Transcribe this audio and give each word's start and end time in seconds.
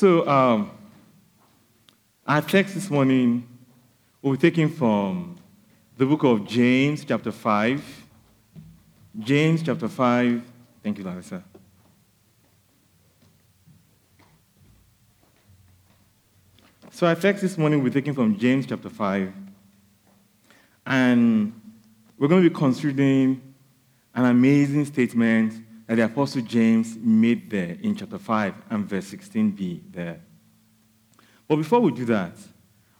So, 0.00 0.26
um, 0.26 0.70
our 2.26 2.40
text 2.40 2.72
this 2.72 2.88
morning 2.88 3.46
will 4.22 4.32
be 4.32 4.38
taken 4.38 4.70
from 4.70 5.36
the 5.98 6.06
book 6.06 6.24
of 6.24 6.46
James, 6.46 7.04
chapter 7.04 7.30
5. 7.30 8.06
James, 9.18 9.62
chapter 9.62 9.88
5. 9.88 10.42
Thank 10.82 10.96
you, 10.96 11.04
Larissa. 11.04 11.44
So, 16.92 17.06
our 17.06 17.14
text 17.14 17.42
this 17.42 17.58
morning 17.58 17.84
be 17.84 17.90
taken 17.90 18.14
from 18.14 18.38
James, 18.38 18.64
chapter 18.64 18.88
5. 18.88 19.30
And 20.86 21.60
we're 22.16 22.28
going 22.28 22.42
to 22.42 22.48
be 22.48 22.56
considering 22.56 23.42
an 24.14 24.24
amazing 24.24 24.86
statement 24.86 25.62
that 25.90 25.96
the 25.96 26.04
Apostle 26.04 26.42
James 26.42 26.96
made 26.96 27.50
there 27.50 27.76
in 27.82 27.96
chapter 27.96 28.16
5 28.16 28.54
and 28.70 28.88
verse 28.88 29.10
16b 29.10 29.80
there. 29.90 30.20
But 31.48 31.56
before 31.56 31.80
we 31.80 31.90
do 31.90 32.04
that, 32.04 32.30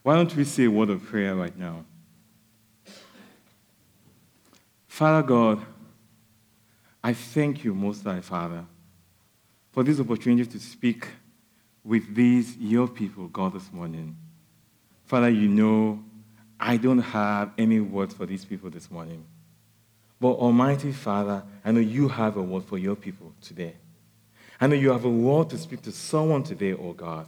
why 0.03 0.17
don't 0.17 0.35
we 0.35 0.43
say 0.43 0.65
a 0.65 0.71
word 0.73 0.91
of 0.91 1.05
prayer 1.05 1.37
right 1.37 1.57
now? 1.57 1.85
Father 4.89 5.25
God, 5.25 5.65
I 7.01 7.13
thank 7.13 7.63
you, 7.63 7.77
Most 7.77 8.03
High 8.03 8.23
Father, 8.23 8.65
for 9.71 9.85
this 9.85 10.01
opportunity 10.01 10.51
to 10.51 10.59
speak 10.59 11.07
with 11.85 12.13
these, 12.13 12.57
your 12.57 12.89
people, 12.89 13.29
God, 13.29 13.53
this 13.53 13.73
morning. 13.73 14.17
Father, 15.05 15.31
you 15.31 15.47
know 15.47 16.03
I 16.59 16.77
don't 16.77 16.99
have 16.99 17.53
any 17.57 17.79
words 17.79 18.15
for 18.15 18.27
these 18.27 18.45
people 18.45 18.69
this 18.69 18.91
morning. 18.91 19.25
But 20.21 20.33
Almighty 20.33 20.93
Father, 20.93 21.43
I 21.65 21.73
know 21.73 21.81
you 21.81 22.09
have 22.09 22.37
a 22.37 22.43
word 22.43 22.65
for 22.65 22.77
your 22.77 22.95
people 22.95 23.33
today. 23.41 23.75
I 24.61 24.67
know 24.67 24.75
you 24.75 24.93
have 24.93 25.07
a 25.07 25.11
word 25.11 25.49
to 25.51 25.59
speak 25.59 25.81
to 25.83 25.93
someone 25.93 26.43
today, 26.43 26.75
oh 26.75 26.93
God. 26.93 27.27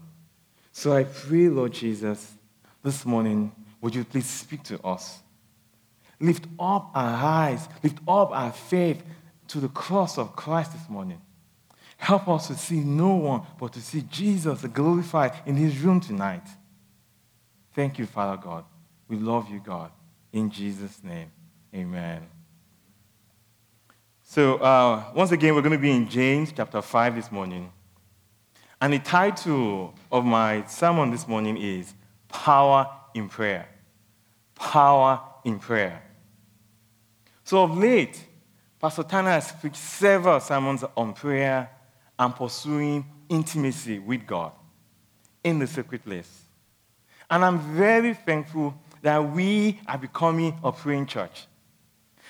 So 0.73 0.95
I 0.95 1.05
pray, 1.05 1.49
Lord 1.49 1.73
Jesus, 1.73 2.35
this 2.83 3.07
morning, 3.07 3.53
would 3.81 3.95
you 3.95 4.05
please 4.05 4.27
speak 4.27 4.63
to 4.65 4.81
us? 4.83 5.21
Lift 6.21 6.45
up 6.61 6.91
our 6.95 7.15
eyes, 7.15 7.67
lift 7.83 7.99
up 8.07 8.31
our 8.31 8.53
faith 8.53 9.03
to 9.49 9.61
the 9.61 9.69
cross 9.69 10.19
of 10.19 10.37
Christ 10.37 10.73
this 10.73 10.89
morning. 10.89 11.21
Help 11.97 12.29
us 12.29 12.49
to 12.49 12.55
see 12.57 12.81
no 12.81 13.15
one 13.15 13.43
but 13.59 13.73
to 13.73 13.81
see 13.81 14.03
Jesus 14.03 14.63
glorified 14.67 15.33
in 15.47 15.57
his 15.57 15.79
room 15.79 16.01
tonight. 16.01 16.47
Thank 17.75 17.99
you, 17.99 18.07
Father 18.07 18.41
God. 18.43 18.65
We 19.09 19.17
love 19.17 19.49
you, 19.51 19.61
God. 19.61 19.91
In 20.33 20.51
Jesus' 20.51 21.03
name, 21.03 21.31
amen. 21.75 22.27
So, 24.33 24.55
uh, 24.55 25.05
once 25.15 25.31
again, 25.31 25.55
we're 25.55 25.61
going 25.61 25.73
to 25.73 25.79
be 25.79 25.91
in 25.91 26.09
James 26.09 26.55
chapter 26.57 26.81
5 26.81 27.17
this 27.17 27.31
morning. 27.31 27.71
And 28.81 28.95
the 28.95 28.99
title 28.99 29.93
of 30.11 30.25
my 30.25 30.65
sermon 30.65 31.11
this 31.11 31.29
morning 31.29 31.59
is 31.59 31.93
Power 32.29 32.89
in 33.13 33.29
Prayer. 33.29 33.69
Power 34.55 35.21
in 35.45 35.59
Prayer. 35.59 36.03
So, 37.45 37.63
of 37.63 37.77
late, 37.77 38.25
Pastor 38.81 39.03
Tanner 39.03 39.33
has 39.33 39.53
preached 39.53 39.77
several 39.77 40.41
sermons 40.41 40.83
on 40.97 41.13
prayer 41.13 41.69
and 42.19 42.35
pursuing 42.35 43.05
intimacy 43.29 43.99
with 43.99 44.27
God 44.27 44.53
in 45.45 45.59
the 45.59 45.67
secret 45.67 46.07
place. 46.07 46.45
And 47.29 47.45
I'm 47.45 47.59
very 47.77 48.15
thankful 48.15 48.81
that 49.03 49.31
we 49.31 49.79
are 49.87 49.99
becoming 49.99 50.59
a 50.65 50.73
praying 50.73 51.05
church. 51.05 51.49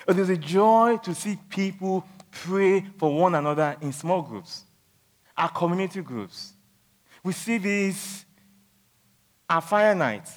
It 0.07 0.19
is 0.19 0.29
a 0.29 0.37
joy 0.37 0.97
to 1.03 1.15
see 1.15 1.37
people 1.49 2.05
pray 2.31 2.85
for 2.97 3.15
one 3.15 3.35
another 3.35 3.77
in 3.81 3.93
small 3.93 4.21
groups, 4.21 4.63
our 5.37 5.49
community 5.49 6.01
groups. 6.01 6.53
We 7.23 7.31
see 7.31 7.57
this 7.57 8.25
at 9.49 9.61
fire 9.61 9.95
night. 9.95 10.27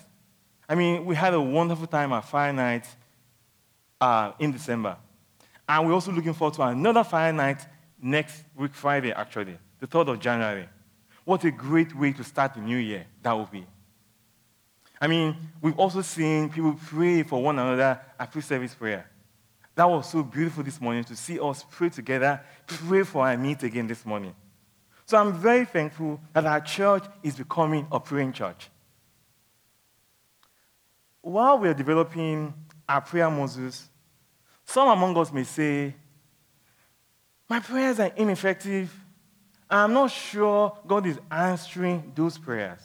I 0.69 0.75
mean, 0.75 1.05
we 1.05 1.15
had 1.15 1.35
a 1.35 1.41
wonderful 1.41 1.87
time 1.87 2.13
at 2.13 2.25
fire 2.25 2.53
night 2.53 2.87
uh, 4.01 4.33
in 4.39 4.53
December. 4.53 4.97
And 5.69 5.87
we're 5.87 5.95
also 5.95 6.13
looking 6.13 6.35
forward 6.35 6.55
to 6.55 6.63
another 6.63 7.03
fire 7.03 7.33
night 7.33 7.67
next 8.01 8.45
week, 8.57 8.75
Friday, 8.75 9.13
actually, 9.13 9.59
the 9.81 9.87
3rd 9.87 10.09
of 10.09 10.21
January. 10.21 10.69
What 11.25 11.43
a 11.45 11.51
great 11.51 11.97
way 11.97 12.13
to 12.13 12.23
start 12.23 12.55
the 12.55 12.61
new 12.61 12.77
year 12.77 13.05
that 13.23 13.33
will 13.33 13.47
be. 13.47 13.67
I 15.01 15.09
mean, 15.09 15.37
we've 15.61 15.79
also 15.79 16.03
seen 16.03 16.49
people 16.49 16.79
pray 16.87 17.25
for 17.25 17.43
one 17.43 17.59
another 17.59 18.01
at 18.19 18.31
pre 18.31 18.43
service 18.43 18.75
prayer. 18.75 19.11
That 19.77 19.91
was 19.91 20.11
so 20.11 20.23
beautiful 20.23 20.65
this 20.65 20.81
morning 20.81 21.05
to 21.05 21.15
see 21.15 21.39
us 21.39 21.65
pray 21.71 21.91
together, 21.91 22.41
pray 22.67 23.03
for 23.03 23.27
our 23.27 23.37
meet 23.37 23.63
again 23.63 23.87
this 23.87 24.07
morning. 24.07 24.35
So 25.05 25.19
I'm 25.19 25.35
very 25.35 25.67
thankful 25.67 26.19
that 26.33 26.47
our 26.47 26.61
church 26.63 27.05
is 27.23 27.37
becoming 27.37 27.87
a 27.93 28.01
praying 28.01 28.33
church. 28.33 28.71
While 31.21 31.59
we're 31.59 31.75
developing 31.75 32.55
our 32.89 33.03
prayer 33.03 33.29
muscles, 33.29 33.89
some 34.65 34.89
among 34.89 35.17
us 35.19 35.31
may 35.31 35.45
say, 35.45 35.95
My 37.49 37.61
prayers 37.61 38.01
are 38.01 38.13
ineffective. 38.17 38.93
I'm 39.69 39.93
not 39.93 40.11
sure 40.11 40.77
God 40.87 41.07
is 41.07 41.19
answering 41.31 42.13
those 42.15 42.39
prayers. 42.39 42.81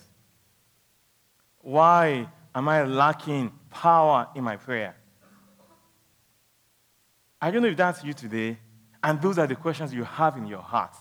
Why 1.60 2.28
am 2.54 2.68
I 2.68 2.84
lacking 2.84 3.52
power 3.70 4.28
in 4.36 4.44
my 4.44 4.58
prayer? 4.58 4.96
I 7.42 7.50
don't 7.50 7.64
know 7.64 7.70
if 7.70 7.78
that's 7.78 8.04
you 8.04 8.14
today, 8.14 8.58
and 9.04 9.20
those 9.22 9.40
are 9.40 9.48
the 9.48 9.56
questions 9.56 9.94
you 9.94 10.04
have 10.04 10.38
in 10.38 10.46
your 10.46 10.62
heart. 10.62 10.96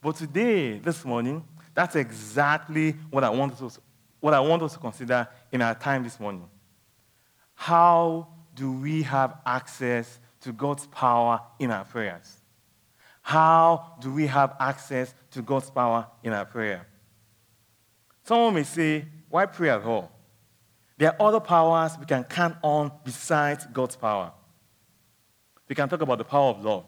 But 0.00 0.16
today, 0.16 0.78
this 0.78 1.04
morning, 1.04 1.44
that's 1.74 1.96
exactly 1.96 2.92
what 3.10 3.24
I 3.24 3.30
want 3.30 3.60
us, 3.60 3.80
what 4.20 4.32
I 4.32 4.40
want 4.40 4.62
us 4.62 4.74
to 4.74 4.78
consider 4.78 5.26
in 5.50 5.60
our 5.62 5.74
time 5.74 6.04
this 6.04 6.20
morning. 6.20 6.48
How 7.54 8.28
do 8.54 8.70
we 8.72 9.02
have 9.02 9.38
access 9.44 10.20
to 10.42 10.52
God's 10.52 10.86
power 10.86 11.40
in 11.58 11.70
our 11.70 11.84
prayers? 11.84 12.36
How 13.22 13.96
do 14.00 14.12
we 14.12 14.28
have 14.28 14.54
access 14.60 15.12
to 15.32 15.42
God's 15.42 15.68
power 15.68 16.06
in 16.22 16.32
our 16.32 16.44
prayer? 16.44 16.86
Someone 18.22 18.54
may 18.54 18.62
say, 18.62 19.04
why 19.28 19.46
pray 19.46 19.70
at 19.70 19.82
all? 19.82 20.12
There 20.96 21.10
are 21.10 21.28
other 21.28 21.40
powers 21.40 21.98
we 21.98 22.06
can 22.06 22.22
count 22.22 22.56
on 22.62 22.92
besides 23.04 23.66
God's 23.72 23.96
power. 23.96 24.32
We 25.68 25.74
can 25.74 25.88
talk 25.88 26.00
about 26.00 26.18
the 26.18 26.24
power 26.24 26.50
of 26.50 26.64
love. 26.64 26.84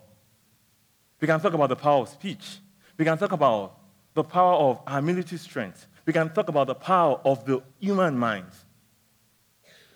We 1.20 1.26
can 1.26 1.40
talk 1.40 1.52
about 1.52 1.68
the 1.68 1.76
power 1.76 2.02
of 2.02 2.08
speech. 2.08 2.58
We 2.96 3.04
can 3.04 3.18
talk 3.18 3.32
about 3.32 3.78
the 4.14 4.24
power 4.24 4.54
of 4.54 4.80
our 4.86 5.02
military 5.02 5.38
strength. 5.38 5.86
We 6.06 6.12
can 6.12 6.32
talk 6.32 6.48
about 6.48 6.68
the 6.68 6.74
power 6.74 7.20
of 7.24 7.44
the 7.44 7.62
human 7.80 8.16
mind. 8.16 8.46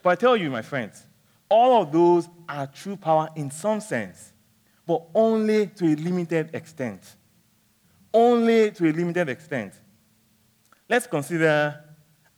But 0.02 0.10
I 0.10 0.14
tell 0.16 0.36
you, 0.36 0.50
my 0.50 0.62
friends, 0.62 1.06
all 1.48 1.82
of 1.82 1.92
those 1.92 2.28
are 2.48 2.66
true 2.66 2.96
power 2.96 3.28
in 3.36 3.50
some 3.50 3.80
sense, 3.80 4.32
but 4.86 5.02
only 5.14 5.68
to 5.68 5.84
a 5.84 5.94
limited 5.94 6.54
extent. 6.54 7.16
Only 8.12 8.70
to 8.72 8.90
a 8.90 8.92
limited 8.92 9.28
extent. 9.28 9.74
Let's 10.88 11.06
consider 11.06 11.82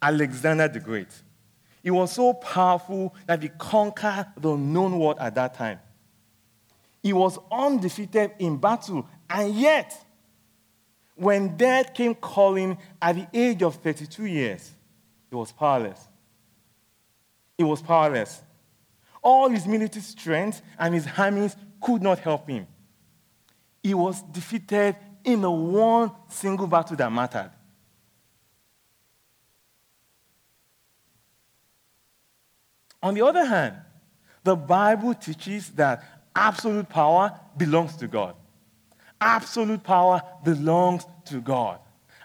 Alexander 0.00 0.68
the 0.68 0.80
Great. 0.80 1.08
He 1.82 1.90
was 1.90 2.12
so 2.12 2.34
powerful 2.34 3.14
that 3.26 3.42
he 3.42 3.48
conquered 3.48 4.26
the 4.36 4.56
known 4.56 4.98
world 4.98 5.16
at 5.18 5.34
that 5.34 5.54
time. 5.54 5.80
He 7.04 7.12
was 7.12 7.38
undefeated 7.52 8.32
in 8.38 8.56
battle. 8.56 9.06
And 9.28 9.54
yet, 9.54 9.94
when 11.14 11.54
death 11.54 11.92
came 11.92 12.14
calling 12.14 12.78
at 13.00 13.14
the 13.16 13.28
age 13.38 13.62
of 13.62 13.74
32 13.76 14.24
years, 14.24 14.72
he 15.28 15.36
was 15.36 15.52
powerless. 15.52 16.08
He 17.58 17.62
was 17.62 17.82
powerless. 17.82 18.42
All 19.22 19.50
his 19.50 19.66
military 19.66 20.00
strength 20.00 20.62
and 20.78 20.94
his 20.94 21.06
armies 21.18 21.54
could 21.78 22.02
not 22.02 22.20
help 22.20 22.48
him. 22.48 22.66
He 23.82 23.92
was 23.92 24.22
defeated 24.22 24.96
in 25.24 25.42
the 25.42 25.50
one 25.50 26.10
single 26.28 26.66
battle 26.66 26.96
that 26.96 27.12
mattered. 27.12 27.50
On 33.02 33.12
the 33.12 33.20
other 33.20 33.44
hand, 33.44 33.76
the 34.42 34.56
Bible 34.56 35.12
teaches 35.12 35.70
that 35.72 36.13
Absolute 36.34 36.88
power 36.88 37.38
belongs 37.56 37.96
to 37.96 38.08
God. 38.08 38.34
Absolute 39.20 39.82
power 39.82 40.22
belongs 40.44 41.06
to 41.26 41.40
God. 41.40 41.78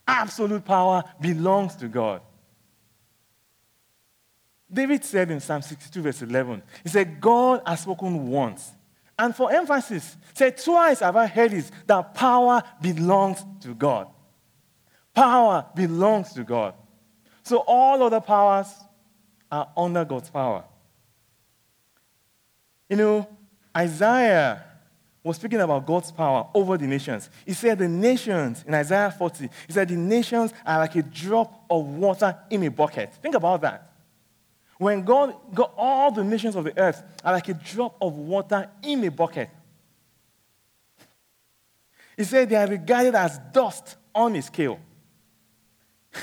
Absolute 0.07 0.65
power 0.65 1.03
belongs 1.21 1.75
to 1.77 1.87
God. 1.87 2.21
David 4.71 5.03
said 5.03 5.31
in 5.31 5.39
Psalm 5.39 5.61
62, 5.61 6.01
verse 6.01 6.21
11, 6.21 6.61
he 6.83 6.89
said, 6.89 7.19
God 7.19 7.61
has 7.65 7.81
spoken 7.81 8.27
once. 8.27 8.71
And 9.17 9.35
for 9.35 9.51
emphasis, 9.51 10.15
said, 10.33 10.57
Twice 10.57 10.99
have 10.99 11.15
I 11.15 11.27
heard 11.27 11.51
this, 11.51 11.71
that 11.87 12.13
power 12.13 12.63
belongs 12.81 13.43
to 13.61 13.73
God. 13.73 14.07
Power 15.13 15.65
belongs 15.75 16.33
to 16.33 16.43
God. 16.43 16.73
So 17.43 17.57
all 17.67 18.01
other 18.03 18.21
powers 18.21 18.67
are 19.51 19.69
under 19.75 20.05
God's 20.05 20.29
power. 20.29 20.63
You 22.87 22.95
know, 22.95 23.38
Isaiah 23.75 24.63
was 25.23 25.35
speaking 25.35 25.59
about 25.59 25.85
God's 25.85 26.11
power 26.11 26.47
over 26.53 26.77
the 26.77 26.87
nations. 26.87 27.29
He 27.45 27.53
said, 27.53 27.77
The 27.77 27.87
nations, 27.87 28.63
in 28.65 28.73
Isaiah 28.73 29.13
40, 29.15 29.49
he 29.67 29.73
said, 29.73 29.89
The 29.89 29.95
nations 29.95 30.53
are 30.65 30.79
like 30.79 30.95
a 30.95 31.03
drop 31.03 31.65
of 31.69 31.85
water 31.85 32.37
in 32.49 32.63
a 32.63 32.69
bucket. 32.69 33.13
Think 33.15 33.35
about 33.35 33.61
that. 33.61 33.91
When 34.77 35.03
God 35.03 35.35
got 35.53 35.73
all 35.75 36.09
the 36.11 36.23
nations 36.23 36.55
of 36.55 36.63
the 36.63 36.77
earth 36.79 37.03
are 37.23 37.33
like 37.33 37.49
a 37.49 37.53
drop 37.53 37.97
of 38.01 38.13
water 38.13 38.69
in 38.81 39.03
a 39.03 39.11
bucket. 39.11 39.49
He 42.15 42.23
said 42.23 42.49
they 42.49 42.55
are 42.55 42.67
regarded 42.67 43.15
as 43.15 43.39
dust 43.53 43.97
on 44.15 44.35
a 44.35 44.41
scale. 44.41 44.79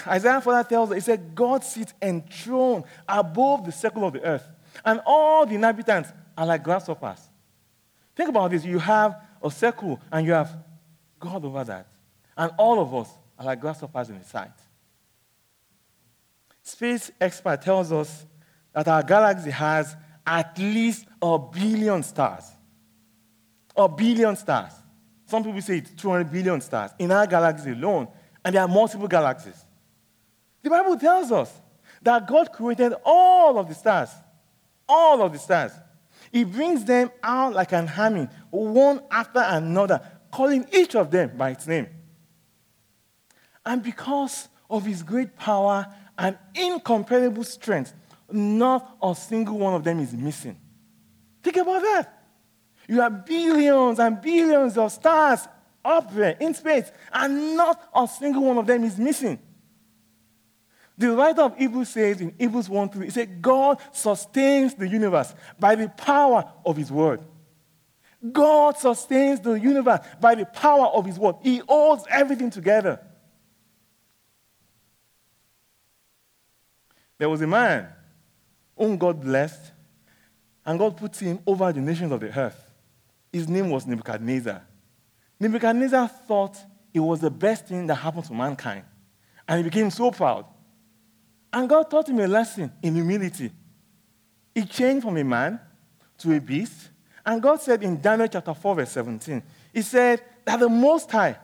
Isaiah 0.07 0.41
further 0.41 0.69
tells 0.69 0.91
us, 0.91 0.97
he 0.97 1.01
said, 1.01 1.35
God 1.35 1.63
sits 1.65 1.95
enthroned 2.03 2.85
above 3.09 3.65
the 3.65 3.73
circle 3.73 4.07
of 4.07 4.15
the 4.15 4.23
earth, 4.23 4.47
and 4.85 5.01
all 5.07 5.47
the 5.47 5.55
inhabitants 5.55 6.11
are 6.37 6.47
like 6.47 6.63
grasshoppers. 6.63 7.26
Think 8.17 8.31
about 8.31 8.51
this. 8.51 8.65
You 8.65 8.79
have 8.79 9.23
a 9.43 9.51
circle, 9.51 10.01
and 10.11 10.27
you 10.27 10.33
have 10.33 10.57
God 11.21 11.45
over 11.45 11.63
that. 11.65 11.87
And 12.37 12.51
all 12.59 12.81
of 12.81 12.95
us 12.95 13.11
are 13.39 13.45
like 13.45 13.61
grasshoppers 13.61 14.09
in 14.09 14.17
His 14.17 14.27
sight. 14.27 14.51
Space 16.63 17.13
expert 17.21 17.63
tells 17.63 17.93
us 17.93 18.27
that 18.73 18.89
our 18.89 19.03
galaxy 19.03 19.51
has 19.51 19.95
at 20.27 20.59
least 20.59 21.07
a 21.23 21.39
billion 21.39 22.03
stars. 22.03 22.45
A 23.77 23.89
billion 23.89 24.35
stars. 24.35 24.73
Some 25.27 25.45
people 25.45 25.61
say 25.61 25.79
it's 25.79 25.91
200 25.91 26.31
billion 26.31 26.61
stars 26.61 26.93
in 26.99 27.13
our 27.13 27.27
galaxy 27.27 27.73
alone, 27.73 28.09
and 28.45 28.55
there 28.55 28.63
are 28.63 28.69
multiple 28.69 29.09
galaxies. 29.09 29.65
The 30.63 30.71
Bible 30.71 30.97
tells 30.97 31.31
us 31.31 31.53
that 32.03 32.27
God 32.27 32.53
created 32.53 32.95
all 33.05 33.59
of 33.59 33.69
the 33.69 33.75
stars, 33.75 34.11
all 34.89 35.23
of 35.23 35.33
the 35.33 35.39
stars. 35.39 35.73
He 36.37 36.45
brings 36.45 36.85
them 36.85 37.11
out 37.23 37.55
like 37.55 37.73
an 37.73 37.91
army, 37.97 38.29
one 38.51 39.01
after 39.11 39.41
another, 39.41 40.03
calling 40.31 40.67
each 40.71 40.95
of 40.95 41.11
them 41.11 41.35
by 41.35 41.53
its 41.53 41.67
name. 41.67 41.87
And 43.65 43.83
because 43.83 44.51
of 44.69 44.85
his 44.85 45.03
great 45.03 45.35
power 45.35 45.87
and 46.19 46.37
incomparable 46.55 47.43
strength, 47.43 47.95
not 48.31 48.99
a 49.03 49.15
single 49.15 49.59
one 49.59 49.73
of 49.73 49.83
them 49.83 49.99
is 49.99 50.13
missing. 50.13 50.61
Think 51.43 51.57
about 51.57 51.81
that. 51.81 52.27
You 52.87 53.01
have 53.01 53.25
billions 53.25 53.99
and 53.99 54.21
billions 54.21 54.77
of 54.77 54.93
stars 54.93 55.49
up 55.83 56.13
there 56.13 56.37
in 56.39 56.53
space, 56.53 56.93
and 57.15 57.57
not 57.57 57.89
a 57.95 58.07
single 58.07 58.43
one 58.43 58.59
of 58.59 58.67
them 58.67 58.85
is 58.85 58.99
missing. 58.99 59.39
The 60.99 61.11
writer 61.15 61.43
of 61.43 61.57
Hebrews 61.57 61.91
says 61.91 62.21
in 62.21 62.35
Hebrews 62.39 62.69
1 62.69 62.89
3, 62.89 63.05
he 63.05 63.11
said, 63.11 63.43
God 63.43 63.81
sustains 63.93 64.75
the 64.75 64.89
universe 64.89 65.35
by 65.59 65.75
the 65.75 65.89
power 65.89 66.51
of 66.65 66.77
his 66.77 66.91
word. 66.91 67.21
God 68.33 68.79
sustains 68.79 69.41
the 69.41 69.53
universe 69.53 70.01
by 70.21 70.35
the 70.35 70.47
power 70.47 70.87
of 70.87 71.05
his 71.05 71.19
word. 71.19 71.37
He 71.43 71.59
holds 71.59 72.05
everything 72.11 72.51
together. 72.51 73.01
There 77.19 77.29
was 77.29 77.43
a 77.43 77.47
man 77.47 77.89
whom 78.77 78.97
God 78.97 79.21
blessed, 79.21 79.73
and 80.65 80.79
God 80.79 80.97
put 80.97 81.17
him 81.17 81.39
over 81.47 81.73
the 81.73 81.81
nations 81.81 82.13
of 82.13 82.21
the 82.21 82.37
earth. 82.37 82.75
His 83.33 83.49
name 83.49 83.71
was 83.71 83.87
Nebuchadnezzar. 83.87 84.63
Nebuchadnezzar 85.39 86.09
thought 86.09 86.59
it 86.93 87.01
was 87.01 87.21
the 87.21 87.31
best 87.31 87.67
thing 87.67 87.87
that 87.87 87.97
happened 87.97 88.25
to 88.25 88.33
mankind, 88.33 88.85
and 89.47 89.59
he 89.59 89.65
became 89.65 89.91
so 89.91 90.11
proud. 90.11 90.47
And 91.57 91.71
God 91.71 91.89
taught 91.91 92.07
him 92.07 92.21
a 92.21 92.27
lesson 92.27 92.71
in 92.83 92.95
humility. 92.95 93.51
He 94.55 94.67
changed 94.67 95.05
from 95.07 95.17
a 95.17 95.25
man 95.25 95.59
to 96.19 96.37
a 96.37 96.39
beast. 96.39 96.91
And 97.25 97.41
God 97.41 97.63
said 97.63 97.83
in 97.83 97.99
Daniel 97.99 98.29
chapter 98.29 98.53
4, 98.53 98.75
verse 98.75 98.91
17, 98.91 99.43
He 99.73 99.81
said 99.81 100.23
that 100.45 100.61
the 100.61 100.69
Most 100.69 101.11
High, 101.11 101.35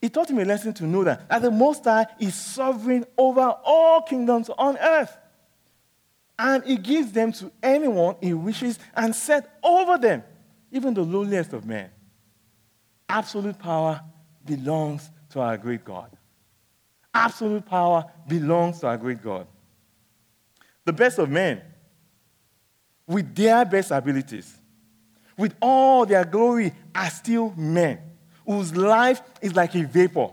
He 0.00 0.08
taught 0.08 0.30
him 0.30 0.38
a 0.38 0.44
lesson 0.44 0.72
to 0.74 0.84
know 0.84 1.02
that, 1.02 1.28
that 1.28 1.42
the 1.42 1.50
Most 1.50 1.82
High 1.82 2.06
is 2.20 2.32
sovereign 2.36 3.04
over 3.16 3.56
all 3.64 4.02
kingdoms 4.02 4.50
on 4.50 4.78
earth. 4.78 5.18
And 6.38 6.62
He 6.62 6.76
gives 6.76 7.10
them 7.10 7.32
to 7.32 7.50
anyone 7.60 8.14
He 8.20 8.34
wishes 8.34 8.78
and 8.94 9.12
set 9.16 9.58
over 9.64 9.98
them, 9.98 10.22
even 10.70 10.94
the 10.94 11.02
lowliest 11.02 11.52
of 11.54 11.66
men. 11.66 11.90
Absolute 13.08 13.58
power 13.58 14.00
belongs 14.44 15.10
to 15.30 15.40
our 15.40 15.56
great 15.56 15.84
God 15.84 16.17
absolute 17.18 17.66
power 17.66 18.04
belongs 18.26 18.80
to 18.80 18.86
our 18.86 18.96
great 18.96 19.22
God. 19.22 19.46
The 20.84 20.92
best 20.92 21.18
of 21.18 21.28
men, 21.28 21.60
with 23.06 23.34
their 23.34 23.64
best 23.64 23.90
abilities, 23.90 24.56
with 25.36 25.54
all 25.60 26.06
their 26.06 26.24
glory, 26.24 26.72
are 26.94 27.10
still 27.10 27.52
men 27.56 27.98
whose 28.46 28.74
life 28.74 29.20
is 29.42 29.54
like 29.54 29.74
a 29.74 29.84
vapor. 29.84 30.30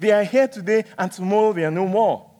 They 0.00 0.10
are 0.10 0.24
here 0.24 0.48
today 0.48 0.84
and 0.98 1.12
tomorrow 1.12 1.52
they 1.52 1.64
are 1.64 1.70
no 1.70 1.86
more. 1.86 2.30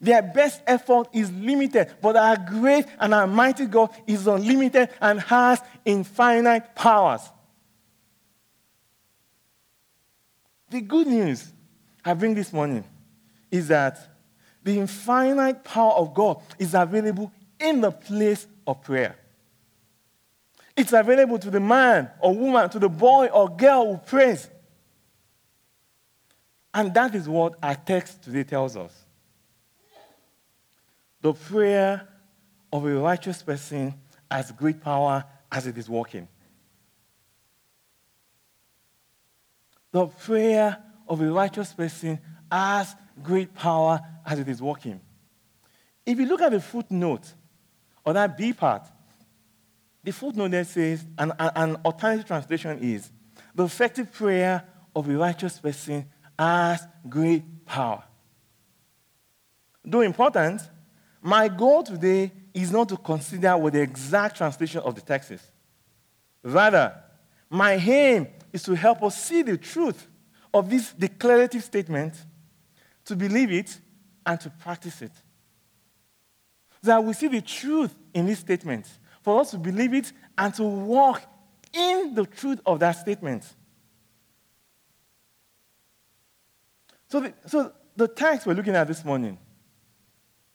Their 0.00 0.22
best 0.22 0.60
effort 0.66 1.08
is 1.12 1.30
limited, 1.32 1.94
but 2.02 2.16
our 2.16 2.36
great 2.36 2.86
and 2.98 3.14
our 3.14 3.26
mighty 3.26 3.66
God 3.66 3.90
is 4.06 4.26
unlimited 4.26 4.90
and 5.00 5.20
has 5.20 5.60
infinite 5.84 6.74
powers. 6.74 7.22
The 10.68 10.80
good 10.80 11.06
news 11.06 11.52
I 12.04 12.14
bring 12.14 12.34
this 12.34 12.52
morning 12.52 12.84
is 13.54 13.68
that 13.68 14.00
the 14.64 14.76
infinite 14.80 15.62
power 15.62 15.92
of 15.92 16.12
God 16.12 16.42
is 16.58 16.74
available 16.74 17.30
in 17.60 17.80
the 17.80 17.92
place 17.92 18.48
of 18.66 18.82
prayer. 18.82 19.16
It's 20.76 20.92
available 20.92 21.38
to 21.38 21.50
the 21.50 21.60
man 21.60 22.10
or 22.18 22.34
woman, 22.34 22.68
to 22.70 22.80
the 22.80 22.88
boy 22.88 23.26
or 23.26 23.48
girl 23.48 23.92
who 23.92 23.98
prays. 23.98 24.48
And 26.72 26.92
that 26.94 27.14
is 27.14 27.28
what 27.28 27.54
our 27.62 27.76
text 27.76 28.24
today 28.24 28.42
tells 28.42 28.76
us. 28.76 28.92
The 31.20 31.32
prayer 31.32 32.08
of 32.72 32.84
a 32.84 32.94
righteous 32.96 33.40
person 33.40 33.94
has 34.28 34.50
great 34.50 34.80
power 34.80 35.24
as 35.52 35.68
it 35.68 35.78
is 35.78 35.88
working. 35.88 36.26
The 39.92 40.08
prayer 40.08 40.82
of 41.06 41.20
a 41.20 41.30
righteous 41.30 41.72
person 41.72 42.18
has 42.50 42.96
great 43.22 43.54
power 43.54 44.00
as 44.26 44.38
it 44.38 44.48
is 44.48 44.60
working. 44.60 45.00
If 46.04 46.18
you 46.18 46.26
look 46.26 46.42
at 46.42 46.52
the 46.52 46.60
footnote 46.60 47.32
or 48.04 48.12
that 48.12 48.36
B 48.36 48.52
part, 48.52 48.86
the 50.02 50.12
footnote 50.12 50.50
there 50.50 50.64
says, 50.64 51.04
an, 51.16 51.32
an 51.38 51.76
alternative 51.84 52.26
translation 52.26 52.78
is, 52.82 53.10
the 53.54 53.64
effective 53.64 54.12
prayer 54.12 54.64
of 54.94 55.08
a 55.08 55.16
righteous 55.16 55.58
person 55.58 56.06
has 56.38 56.86
great 57.08 57.64
power. 57.64 58.02
Though 59.84 60.02
important, 60.02 60.60
my 61.22 61.48
goal 61.48 61.82
today 61.82 62.32
is 62.52 62.70
not 62.70 62.88
to 62.90 62.96
consider 62.96 63.56
what 63.56 63.72
the 63.72 63.80
exact 63.80 64.36
translation 64.36 64.80
of 64.82 64.94
the 64.94 65.00
text 65.00 65.30
is. 65.30 65.42
Rather, 66.42 66.94
my 67.48 67.74
aim 67.74 68.28
is 68.52 68.62
to 68.64 68.74
help 68.74 69.02
us 69.02 69.22
see 69.22 69.42
the 69.42 69.56
truth 69.56 70.06
of 70.52 70.68
this 70.68 70.92
declarative 70.92 71.64
statement 71.64 72.14
to 73.04 73.16
believe 73.16 73.52
it, 73.52 73.78
and 74.26 74.40
to 74.40 74.50
practice 74.50 75.02
it. 75.02 75.12
That 76.82 77.02
we 77.02 77.12
see 77.12 77.28
the 77.28 77.40
truth 77.40 77.94
in 78.12 78.26
this 78.26 78.38
statement, 78.38 78.86
for 79.22 79.40
us 79.40 79.52
to 79.52 79.58
believe 79.58 79.94
it 79.94 80.12
and 80.36 80.52
to 80.54 80.62
walk 80.62 81.22
in 81.72 82.14
the 82.14 82.26
truth 82.26 82.60
of 82.66 82.80
that 82.80 82.92
statement. 82.92 83.44
So 87.08 87.20
the, 87.20 87.34
so 87.46 87.72
the 87.96 88.08
text 88.08 88.46
we're 88.46 88.54
looking 88.54 88.76
at 88.76 88.86
this 88.86 89.04
morning, 89.04 89.38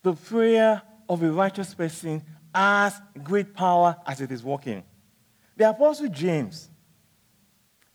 the 0.04 0.14
prayer 0.14 0.82
of 1.08 1.24
a 1.24 1.32
righteous 1.32 1.74
person 1.74 2.22
has 2.54 3.00
great 3.24 3.54
power 3.54 3.96
as 4.06 4.22
it 4.22 4.32
is 4.32 4.44
working. 4.44 4.84
The 5.56 5.70
Apostle 5.70 6.10
James 6.10 6.70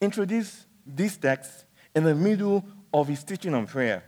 introduced 0.00 0.66
this 0.86 1.16
text 1.16 1.64
in 1.94 2.04
the 2.04 2.14
middle 2.14 2.64
of 2.92 3.08
his 3.08 3.24
teaching 3.24 3.54
on 3.54 3.66
prayer. 3.66 4.04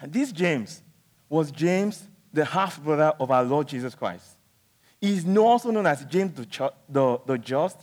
And 0.00 0.12
this 0.12 0.32
James 0.32 0.82
was 1.28 1.50
James, 1.50 2.08
the 2.32 2.44
half 2.44 2.82
brother 2.82 3.12
of 3.18 3.30
our 3.30 3.44
Lord 3.44 3.68
Jesus 3.68 3.94
Christ. 3.94 4.36
He 5.00 5.12
is 5.14 5.36
also 5.36 5.70
known 5.70 5.86
as 5.86 6.04
James 6.04 6.32
the, 6.32 6.72
the, 6.88 7.20
the 7.26 7.38
Just, 7.38 7.78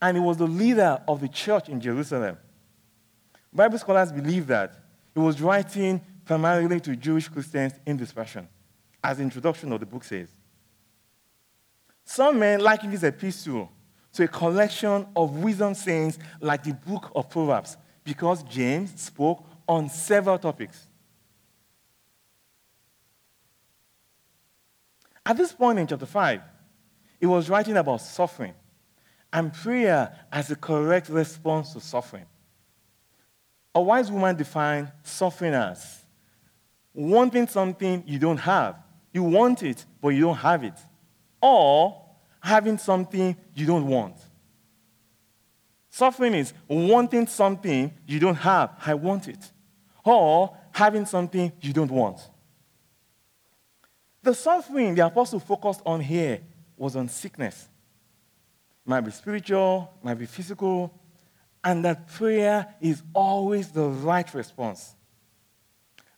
and 0.00 0.16
he 0.16 0.22
was 0.22 0.36
the 0.36 0.46
leader 0.46 1.00
of 1.08 1.20
the 1.20 1.28
church 1.28 1.68
in 1.68 1.80
Jerusalem. 1.80 2.36
Bible 3.52 3.78
scholars 3.78 4.12
believe 4.12 4.46
that 4.48 4.72
he 5.14 5.20
was 5.20 5.40
writing 5.40 6.00
primarily 6.24 6.78
to 6.80 6.94
Jewish 6.94 7.28
Christians 7.28 7.72
in 7.86 7.96
dispersion, 7.96 8.46
as 9.02 9.16
the 9.16 9.22
introduction 9.22 9.72
of 9.72 9.80
the 9.80 9.86
book 9.86 10.04
says. 10.04 10.28
Some 12.04 12.38
men 12.38 12.60
liken 12.60 12.90
this 12.90 13.02
epistle 13.02 13.70
to 14.12 14.24
a 14.24 14.28
collection 14.28 15.06
of 15.16 15.38
wisdom 15.38 15.74
sayings 15.74 16.18
like 16.40 16.64
the 16.64 16.74
book 16.74 17.10
of 17.14 17.30
Proverbs, 17.30 17.76
because 18.04 18.42
James 18.42 19.00
spoke 19.00 19.44
on 19.66 19.88
several 19.88 20.38
topics. 20.38 20.87
At 25.28 25.36
this 25.36 25.52
point 25.52 25.78
in 25.78 25.86
chapter 25.86 26.06
5, 26.06 26.40
he 27.20 27.26
was 27.26 27.50
writing 27.50 27.76
about 27.76 28.00
suffering. 28.00 28.54
and 29.30 29.52
prayer 29.52 30.10
as 30.32 30.50
a 30.50 30.56
correct 30.56 31.10
response 31.10 31.74
to 31.74 31.80
suffering. 31.80 32.24
A 33.74 33.82
wise 33.82 34.10
woman 34.10 34.34
defined 34.34 34.90
suffering 35.02 35.52
as 35.52 36.02
wanting 36.94 37.46
something 37.46 38.02
you 38.06 38.18
don't 38.18 38.38
have. 38.38 38.76
You 39.12 39.22
want 39.24 39.62
it, 39.62 39.84
but 40.00 40.08
you 40.08 40.22
don't 40.22 40.36
have 40.36 40.64
it. 40.64 40.78
Or 41.42 42.06
having 42.40 42.78
something 42.78 43.36
you 43.54 43.66
don't 43.66 43.86
want. 43.86 44.16
Suffering 45.90 46.32
is 46.32 46.54
wanting 46.66 47.26
something 47.26 47.92
you 48.06 48.18
don't 48.18 48.36
have. 48.36 48.70
I 48.86 48.94
want 48.94 49.28
it. 49.28 49.52
Or 50.06 50.56
having 50.72 51.04
something 51.04 51.52
you 51.60 51.74
don't 51.74 51.90
want. 51.90 52.18
The 54.28 54.34
suffering 54.34 54.94
the 54.94 55.06
apostle 55.06 55.40
focused 55.40 55.80
on 55.86 56.02
here 56.02 56.42
was 56.76 56.96
on 56.96 57.08
sickness. 57.08 57.66
It 58.84 58.90
might 58.90 59.00
be 59.00 59.10
spiritual, 59.10 59.90
might 60.02 60.18
be 60.18 60.26
physical, 60.26 60.92
and 61.64 61.82
that 61.86 62.08
prayer 62.08 62.74
is 62.78 63.02
always 63.14 63.70
the 63.70 63.86
right 63.86 64.34
response. 64.34 64.94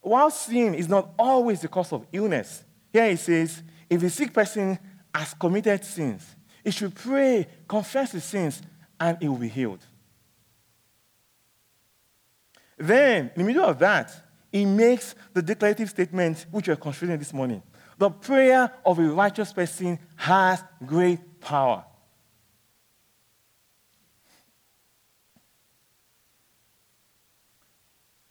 While 0.01 0.29
sin 0.33 0.75
is 0.75 0.89
not 0.89 1.11
always 1.17 1.61
the 1.61 1.69
cause 1.69 1.93
of 1.93 2.05
illness, 2.11 2.65
here 2.93 3.05
it 3.05 3.21
says, 3.21 3.63
if 3.89 4.03
a 4.03 4.11
sick 4.11 4.33
person 4.33 4.77
has 5.15 5.33
committed 5.35 5.85
sins, 5.85 6.35
he 6.65 6.73
should 6.73 6.97
pray, 6.97 7.47
confess 7.69 8.11
his 8.11 8.25
sins, 8.25 8.61
and 8.99 9.19
he 9.21 9.29
will 9.29 9.37
be 9.37 9.47
healed. 9.47 9.87
Then, 12.77 13.31
in 13.37 13.43
the 13.43 13.45
middle 13.45 13.67
of 13.67 13.79
that, 13.79 14.13
he 14.51 14.65
makes 14.65 15.15
the 15.33 15.43
declarative 15.43 15.91
statement 15.91 16.47
which 16.51 16.67
we're 16.67 16.75
considering 16.75 17.21
this 17.21 17.33
morning. 17.33 17.63
The 18.01 18.09
prayer 18.09 18.73
of 18.87 18.99
a 18.99 19.03
righteous 19.03 19.53
person 19.53 19.99
has 20.17 20.65
great 20.87 21.39
power. 21.39 21.85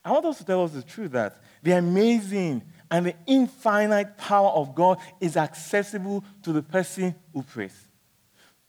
I 0.04 0.12
want 0.12 0.26
us 0.26 0.40
to 0.40 0.44
tell 0.44 0.64
us 0.64 0.72
the 0.72 0.82
truth 0.82 1.12
that 1.12 1.38
the 1.62 1.74
amazing 1.74 2.64
and 2.90 3.06
the 3.06 3.16
infinite 3.28 4.18
power 4.18 4.50
of 4.50 4.74
God 4.74 4.98
is 5.22 5.38
accessible 5.38 6.26
to 6.42 6.52
the 6.52 6.64
person 6.64 7.14
who 7.32 7.44
prays. 7.44 7.88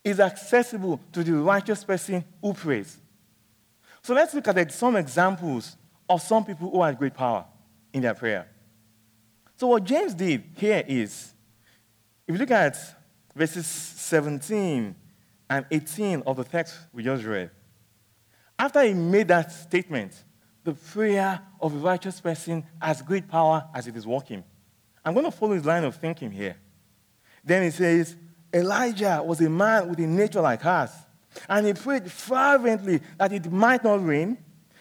Is 0.04 0.20
accessible 0.20 1.00
to 1.12 1.24
the 1.24 1.32
righteous 1.32 1.82
person 1.82 2.26
who 2.42 2.52
prays. 2.52 2.98
So 4.02 4.12
let's 4.12 4.34
look 4.34 4.48
at 4.48 4.70
some 4.70 4.96
examples 4.96 5.78
of 6.10 6.20
some 6.20 6.44
people 6.44 6.70
who 6.70 6.82
had 6.82 6.98
great 6.98 7.14
power 7.14 7.46
in 7.94 8.02
their 8.02 8.12
prayer. 8.12 8.50
So 9.60 9.66
what 9.66 9.84
James 9.84 10.14
did 10.14 10.42
here 10.56 10.82
is, 10.88 11.34
if 12.26 12.32
you 12.32 12.38
look 12.38 12.50
at 12.50 12.78
verses 13.36 13.66
17 13.66 14.96
and 15.50 15.66
18 15.70 16.22
of 16.26 16.38
the 16.38 16.44
text 16.44 16.78
we 16.94 17.02
just 17.02 17.24
read, 17.24 17.50
after 18.58 18.82
he 18.82 18.94
made 18.94 19.28
that 19.28 19.52
statement, 19.52 20.14
the 20.64 20.72
prayer 20.72 21.42
of 21.60 21.74
a 21.74 21.76
righteous 21.76 22.22
person 22.22 22.64
has 22.80 23.02
great 23.02 23.28
power 23.28 23.68
as 23.74 23.86
it 23.86 23.94
is 23.96 24.06
working. 24.06 24.42
I'm 25.04 25.12
going 25.12 25.26
to 25.26 25.30
follow 25.30 25.52
his 25.52 25.66
line 25.66 25.84
of 25.84 25.94
thinking 25.96 26.30
here. 26.30 26.56
Then 27.44 27.62
he 27.62 27.70
says, 27.70 28.16
Elijah 28.54 29.22
was 29.22 29.42
a 29.42 29.50
man 29.50 29.90
with 29.90 29.98
a 29.98 30.06
nature 30.06 30.40
like 30.40 30.64
ours, 30.64 30.92
and 31.50 31.66
he 31.66 31.74
prayed 31.74 32.10
fervently 32.10 33.02
that 33.18 33.30
it 33.30 33.52
might 33.52 33.84
not 33.84 34.02
rain. 34.02 34.38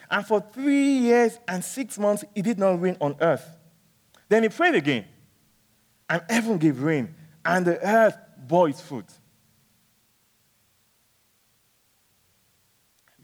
And 0.10 0.26
for 0.26 0.40
three 0.40 1.00
years 1.00 1.38
and 1.50 1.66
six 1.66 2.00
months, 2.00 2.24
it 2.34 2.44
did 2.44 2.58
not 2.58 2.82
rain 2.82 2.96
on 3.02 3.18
earth. 3.20 3.58
Then 4.30 4.44
he 4.44 4.50
prayed 4.50 4.76
again, 4.76 5.06
and 6.08 6.22
heaven 6.30 6.58
gave 6.60 6.82
rain, 6.82 7.14
and 7.44 7.66
the 7.66 7.86
earth 7.86 8.16
bore 8.38 8.70
its 8.70 8.80
fruit. 8.80 9.08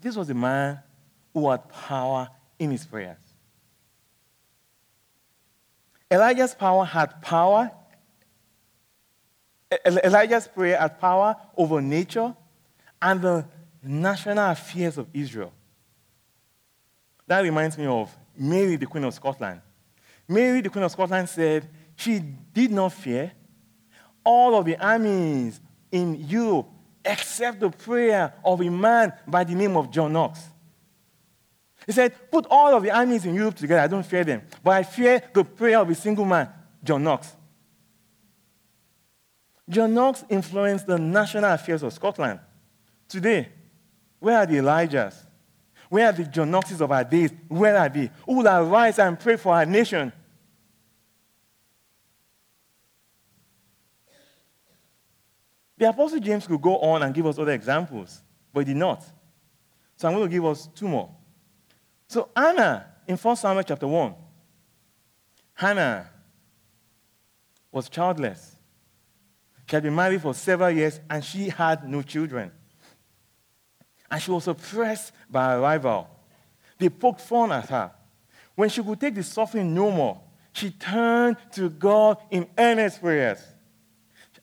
This 0.02 0.16
was 0.16 0.30
a 0.30 0.34
man 0.34 0.80
who 1.34 1.50
had 1.50 1.70
power 1.70 2.30
in 2.60 2.72
his 2.72 2.86
prayers. 2.86 3.18
Elijah's 6.12 6.54
power 6.54 6.86
had 6.86 7.22
power. 7.22 7.72
Elijah's 9.86 10.48
prayer 10.48 10.80
had 10.80 11.00
power 11.00 11.36
over 11.58 11.82
nature 11.82 12.36
and 13.02 13.22
the 13.22 13.46
national 13.84 14.52
affairs 14.52 14.98
of 14.98 15.08
Israel. 15.14 15.52
That 17.28 17.42
reminds 17.42 17.78
me 17.78 17.86
of 17.86 18.16
Mary, 18.38 18.76
the 18.76 18.86
Queen 18.86 19.04
of 19.04 19.14
Scotland. 19.14 19.62
Mary, 20.28 20.62
the 20.62 20.70
Queen 20.70 20.84
of 20.84 20.92
Scotland, 20.92 21.30
said 21.30 21.70
she 21.96 22.20
did 22.20 22.72
not 22.72 22.94
fear 22.94 23.32
all 24.24 24.56
of 24.56 24.66
the 24.66 24.78
armies 24.78 25.60
in 25.92 26.16
Europe 26.28 26.68
except 27.04 27.60
the 27.60 27.70
prayer 27.70 28.34
of 28.44 28.62
a 28.62 28.70
man 28.70 29.14
by 29.28 29.44
the 29.44 29.54
name 29.54 29.78
of 29.78 29.92
John 29.92 30.14
Knox. 30.14 30.40
He 31.86 31.92
said, 31.92 32.14
Put 32.32 32.48
all 32.50 32.76
of 32.76 32.84
the 32.84 32.92
armies 32.92 33.26
in 33.26 33.36
Europe 33.36 33.56
together. 33.56 33.82
I 33.82 33.88
don't 33.88 34.06
fear 34.06 34.24
them. 34.24 34.42
But 34.64 34.72
I 34.72 34.84
fear 34.84 35.22
the 35.34 35.44
prayer 35.44 35.80
of 35.80 35.90
a 35.90 35.96
single 35.96 36.26
man, 36.26 36.50
John 36.84 37.04
Knox. 37.04 37.32
John 39.70 39.94
Knox 39.94 40.24
influenced 40.30 40.88
the 40.88 40.98
national 40.98 41.46
affairs 41.46 41.84
of 41.84 41.94
Scotland. 41.94 42.40
Today, 43.08 43.50
where 44.20 44.38
are 44.38 44.46
the 44.46 44.58
Elijahs? 44.58 45.25
Where 45.90 46.08
are 46.08 46.12
the 46.12 46.24
John 46.26 46.54
of 46.54 46.92
our 46.92 47.04
days? 47.04 47.32
Where 47.48 47.78
are 47.78 47.90
they? 47.90 48.10
Who 48.26 48.38
will 48.38 48.48
arise 48.48 49.00
and 49.00 49.20
pray 49.20 49.38
for 49.38 49.54
our 49.54 49.66
nation? 49.66 50.12
The 55.78 55.90
Apostle 55.90 56.20
James 56.20 56.48
could 56.48 56.62
go 56.62 56.78
on 56.78 57.04
and 57.04 57.14
give 57.14 57.26
us 57.26 57.38
other 57.38 57.52
examples, 57.52 58.22
but 58.54 58.62
he 58.62 58.74
did 58.74 58.78
not. 58.78 59.04
So 59.98 60.08
I'm 60.08 60.14
going 60.16 60.28
to 60.28 60.32
give 60.34 60.46
us 60.46 60.68
two 60.74 60.88
more. 60.88 61.10
So 62.08 62.30
Anna, 62.36 62.86
in 63.08 63.18
1 63.18 63.36
Samuel 63.36 63.64
chapter 63.64 63.88
1, 63.88 64.16
Hannah 65.54 66.10
was 67.72 67.90
childless. 67.90 68.56
She 69.70 69.76
had 69.76 69.84
been 69.84 69.96
married 69.96 70.22
for 70.22 70.34
several 70.34 70.70
years 70.72 71.00
and 71.10 71.24
she 71.24 71.50
had 71.50 71.88
no 71.90 72.02
children. 72.02 72.52
And 74.10 74.22
she 74.22 74.32
was 74.32 74.48
oppressed 74.48 75.14
by 75.30 75.54
a 75.54 75.60
rival. 75.60 76.10
They 76.78 76.90
poked 76.90 77.22
fun 77.22 77.52
at 77.52 77.70
her. 77.70 77.92
When 78.56 78.70
she 78.70 78.84
could 78.84 79.00
take 79.00 79.16
the 79.16 79.24
suffering 79.24 79.74
no 79.74 79.92
more, 79.92 80.22
she 80.54 80.72
turned 80.72 81.38
to 81.54 81.70
God 81.70 82.18
in 82.32 82.48
earnest 82.58 83.02
prayers. 83.02 83.42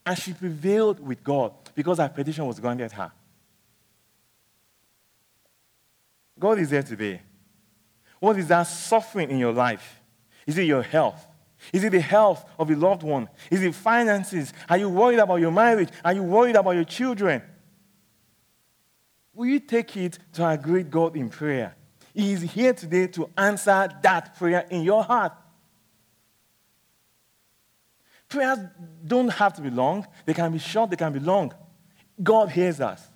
And 0.04 0.18
she 0.18 0.32
prevailed 0.32 1.00
with 1.00 1.22
God 1.22 1.52
because 1.74 1.98
her 1.98 2.08
petition 2.08 2.46
was 2.46 2.58
granted 2.60 2.92
her. 2.92 3.12
God 6.38 6.58
is 6.58 6.70
there 6.70 6.82
today 6.82 7.22
what 8.22 8.38
is 8.38 8.46
that 8.46 8.62
suffering 8.62 9.32
in 9.32 9.38
your 9.38 9.52
life? 9.52 10.00
Is 10.46 10.56
it 10.56 10.62
your 10.62 10.84
health? 10.84 11.26
Is 11.72 11.82
it 11.82 11.90
the 11.90 12.00
health 12.00 12.48
of 12.56 12.70
a 12.70 12.76
loved 12.76 13.02
one? 13.02 13.28
Is 13.50 13.64
it 13.64 13.74
finances? 13.74 14.52
Are 14.70 14.78
you 14.78 14.88
worried 14.88 15.18
about 15.18 15.40
your 15.40 15.50
marriage? 15.50 15.88
Are 16.04 16.12
you 16.12 16.22
worried 16.22 16.54
about 16.54 16.76
your 16.76 16.84
children? 16.84 17.42
Will 19.34 19.46
you 19.46 19.60
take 19.60 19.96
it 19.96 20.18
to 20.34 20.44
our 20.44 20.56
great 20.56 20.90
God 20.90 21.16
in 21.16 21.30
prayer? 21.30 21.74
He 22.14 22.32
is 22.32 22.42
here 22.42 22.74
today 22.74 23.06
to 23.08 23.30
answer 23.36 23.88
that 24.02 24.36
prayer 24.36 24.66
in 24.70 24.82
your 24.82 25.02
heart. 25.02 25.32
Prayers 28.28 28.58
don't 29.06 29.28
have 29.28 29.54
to 29.54 29.62
be 29.62 29.70
long, 29.70 30.06
they 30.26 30.34
can 30.34 30.52
be 30.52 30.58
short, 30.58 30.90
they 30.90 30.96
can 30.96 31.12
be 31.12 31.20
long. 31.20 31.52
God 32.22 32.50
hears 32.50 32.80
us. 32.80 33.08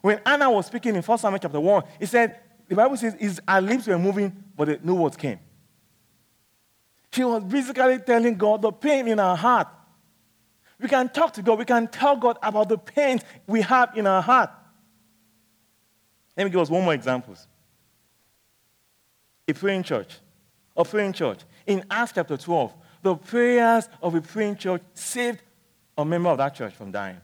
When 0.00 0.20
Anna 0.24 0.50
was 0.50 0.66
speaking 0.66 0.94
in 0.94 1.02
1 1.02 1.18
Samuel 1.18 1.38
chapter 1.38 1.60
1, 1.60 1.82
he 1.98 2.06
said, 2.06 2.38
the 2.68 2.74
Bible 2.76 2.96
says 2.96 3.14
his, 3.18 3.40
her 3.46 3.60
lips 3.60 3.86
were 3.86 3.98
moving, 3.98 4.44
but 4.56 4.84
no 4.84 4.94
words 4.94 5.16
came. 5.16 5.40
She 7.12 7.24
was 7.24 7.42
basically 7.42 7.98
telling 7.98 8.36
God 8.36 8.62
the 8.62 8.70
pain 8.70 9.08
in 9.08 9.18
her 9.18 9.34
heart. 9.34 9.68
We 10.80 10.88
can 10.88 11.08
talk 11.08 11.32
to 11.34 11.42
God, 11.42 11.58
we 11.58 11.64
can 11.64 11.88
tell 11.88 12.16
God 12.16 12.38
about 12.42 12.68
the 12.68 12.78
pain 12.78 13.20
we 13.46 13.62
have 13.62 13.96
in 13.96 14.06
our 14.06 14.22
heart. 14.22 14.50
Let 16.36 16.44
me 16.44 16.50
give 16.50 16.60
us 16.60 16.70
one 16.70 16.84
more 16.84 16.94
example. 16.94 17.34
A 19.48 19.52
praying 19.52 19.82
church. 19.82 20.18
A 20.76 20.84
praying 20.84 21.12
church. 21.12 21.40
In 21.66 21.84
Acts 21.90 22.12
chapter 22.14 22.36
12, 22.36 22.74
the 23.02 23.14
prayers 23.16 23.88
of 24.02 24.14
a 24.14 24.20
praying 24.20 24.56
church 24.56 24.82
saved 24.94 25.42
a 25.96 26.04
member 26.04 26.30
of 26.30 26.38
that 26.38 26.54
church 26.54 26.74
from 26.74 26.90
dying. 26.90 27.20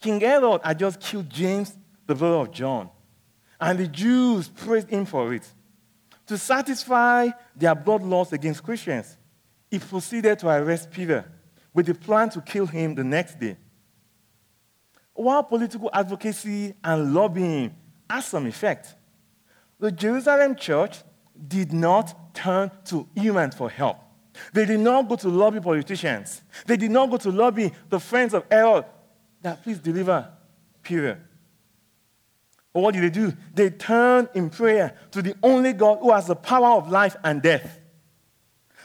King 0.00 0.20
Herod 0.20 0.60
had 0.64 0.78
just 0.78 1.00
killed 1.00 1.28
James, 1.28 1.76
the 2.06 2.14
brother 2.14 2.36
of 2.36 2.50
John. 2.52 2.90
And 3.60 3.78
the 3.78 3.86
Jews 3.86 4.48
praised 4.48 4.88
him 4.88 5.04
for 5.04 5.32
it. 5.34 5.46
To 6.26 6.38
satisfy 6.38 7.28
their 7.54 7.74
bloodlust 7.74 8.32
against 8.32 8.62
Christians, 8.62 9.16
he 9.70 9.78
proceeded 9.78 10.38
to 10.38 10.48
arrest 10.48 10.90
Peter 10.90 11.30
with 11.74 11.86
the 11.86 11.94
plan 11.94 12.30
to 12.30 12.40
kill 12.40 12.66
him 12.66 12.94
the 12.94 13.04
next 13.04 13.38
day. 13.38 13.56
While 15.14 15.42
political 15.42 15.90
advocacy 15.92 16.74
and 16.82 17.14
lobbying 17.14 17.74
had 18.08 18.20
some 18.20 18.46
effect, 18.46 18.94
the 19.78 19.90
Jerusalem 19.90 20.56
church 20.56 21.02
did 21.48 21.72
not 21.72 22.34
turn 22.34 22.70
to 22.86 23.08
humans 23.14 23.54
for 23.54 23.70
help. 23.70 23.98
They 24.52 24.64
did 24.64 24.80
not 24.80 25.08
go 25.08 25.16
to 25.16 25.28
lobby 25.28 25.60
politicians. 25.60 26.42
They 26.66 26.76
did 26.76 26.90
not 26.90 27.10
go 27.10 27.16
to 27.18 27.30
lobby 27.30 27.72
the 27.88 28.00
friends 28.00 28.34
of 28.34 28.44
Herod 28.50 28.84
that 29.42 29.62
please 29.62 29.78
deliver 29.78 30.28
Peter. 30.82 31.20
But 32.72 32.80
what 32.80 32.94
did 32.94 33.02
they 33.02 33.10
do? 33.10 33.32
They 33.54 33.70
turned 33.70 34.28
in 34.34 34.50
prayer 34.50 34.94
to 35.10 35.22
the 35.22 35.34
only 35.42 35.72
God 35.72 35.98
who 36.00 36.12
has 36.12 36.26
the 36.26 36.36
power 36.36 36.78
of 36.78 36.90
life 36.90 37.16
and 37.24 37.42
death. 37.42 37.80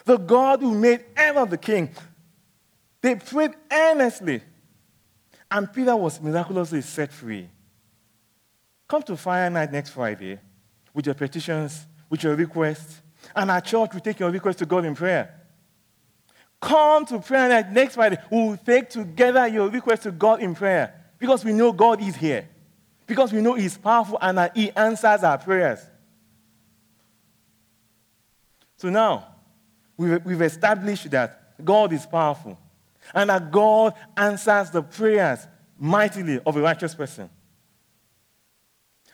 The 0.05 0.17
God 0.17 0.61
who 0.61 0.73
made 0.73 1.05
ever 1.15 1.45
the 1.45 1.57
king. 1.57 1.89
They 3.01 3.15
prayed 3.15 3.51
earnestly. 3.71 4.41
And 5.55 5.71
Peter 5.71 5.95
was 5.95 6.19
miraculously 6.19 6.81
set 6.81 7.13
free. 7.13 7.47
Come 8.89 9.01
to 9.03 9.15
Fire 9.15 9.49
Night 9.49 9.71
next 9.71 9.91
Friday 9.91 10.37
with 10.93 11.05
your 11.05 11.15
petitions, 11.15 11.87
with 12.09 12.23
your 12.23 12.35
requests, 12.35 13.01
and 13.33 13.49
our 13.49 13.61
church 13.61 13.93
will 13.93 14.01
take 14.01 14.19
your 14.19 14.31
request 14.31 14.59
to 14.59 14.65
God 14.65 14.83
in 14.83 14.93
prayer. 14.93 15.33
Come 16.59 17.05
to 17.05 17.19
prayer 17.19 17.47
night 17.47 17.71
next 17.71 17.95
Friday. 17.95 18.17
We 18.29 18.37
will 18.37 18.57
take 18.57 18.89
together 18.89 19.47
your 19.47 19.69
request 19.69 20.03
to 20.03 20.11
God 20.11 20.41
in 20.41 20.55
prayer 20.55 20.93
because 21.17 21.45
we 21.45 21.53
know 21.53 21.71
God 21.71 22.01
is 22.01 22.17
here. 22.17 22.49
Because 23.07 23.31
we 23.31 23.39
know 23.39 23.53
He's 23.53 23.77
powerful 23.77 24.17
and 24.21 24.51
He 24.53 24.71
answers 24.71 25.23
our 25.23 25.37
prayers. 25.37 25.79
So 28.75 28.89
now, 28.89 29.25
we've 29.95 30.41
established 30.41 31.09
that 31.11 31.63
God 31.63 31.93
is 31.93 32.05
powerful 32.05 32.59
and 33.13 33.29
that 33.29 33.51
God 33.51 33.93
answers 34.17 34.71
the 34.71 34.81
prayers 34.81 35.47
mightily 35.77 36.39
of 36.45 36.57
a 36.57 36.61
righteous 36.61 36.95
person. 36.95 37.29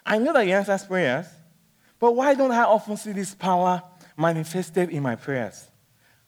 I 0.05 0.17
know 0.17 0.33
that 0.33 0.45
He 0.45 0.53
answers 0.53 0.86
prayers, 0.86 1.27
but 2.00 2.15
why 2.15 2.33
don't 2.33 2.51
I 2.51 2.63
often 2.63 2.98
see 2.98 3.12
this 3.12 3.36
power 3.36 3.81
manifested 4.17 4.89
in 4.89 5.03
my 5.03 5.15
prayers? 5.15 5.67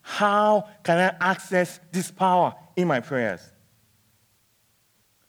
How 0.01 0.67
can 0.83 0.99
I 0.99 1.15
access 1.19 1.79
this 1.91 2.11
power 2.11 2.53
in 2.75 2.87
my 2.87 2.99
prayers? 2.99 3.41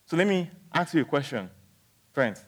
So 0.06 0.16
let 0.16 0.26
me 0.26 0.50
ask 0.72 0.94
you 0.94 1.02
a 1.02 1.04
question, 1.04 1.48
friends. 2.12 2.44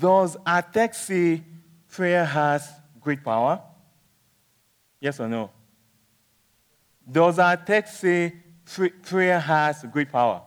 Does 0.00 0.36
our 0.46 0.62
text 0.62 1.04
say 1.04 1.42
prayer 1.88 2.24
has 2.24 2.68
great 3.00 3.22
power? 3.22 3.62
Yes 4.98 5.20
or 5.20 5.28
no? 5.28 5.50
Does 7.10 7.38
our 7.38 7.56
text 7.56 8.00
say 8.00 8.32
prayer 9.02 9.38
has 9.40 9.84
great 9.92 10.10
power? 10.10 10.42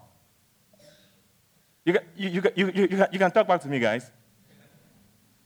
You, 1.86 1.97
you, 2.15 2.29
you, 2.29 2.41
you, 2.55 2.71
you, 2.75 3.05
you 3.12 3.19
can 3.19 3.31
talk 3.31 3.47
back 3.47 3.62
to 3.62 3.67
me, 3.67 3.79
guys. 3.79 4.12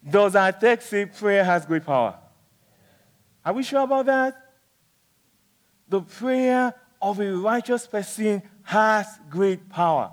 Does 0.08 0.36
our 0.36 0.52
text 0.52 0.90
say 0.90 1.06
prayer 1.06 1.44
has 1.44 1.66
great 1.66 1.86
power? 1.86 2.18
Are 3.46 3.54
we 3.54 3.64
sure 3.64 3.82
about 3.84 4.06
that? 4.08 4.54
The 5.88 6.02
prayer 6.02 6.74
of 7.02 7.20
a 7.20 7.32
righteous 7.32 7.86
person 7.86 8.42
has 8.64 9.08
great 9.30 9.70
power. 9.70 10.12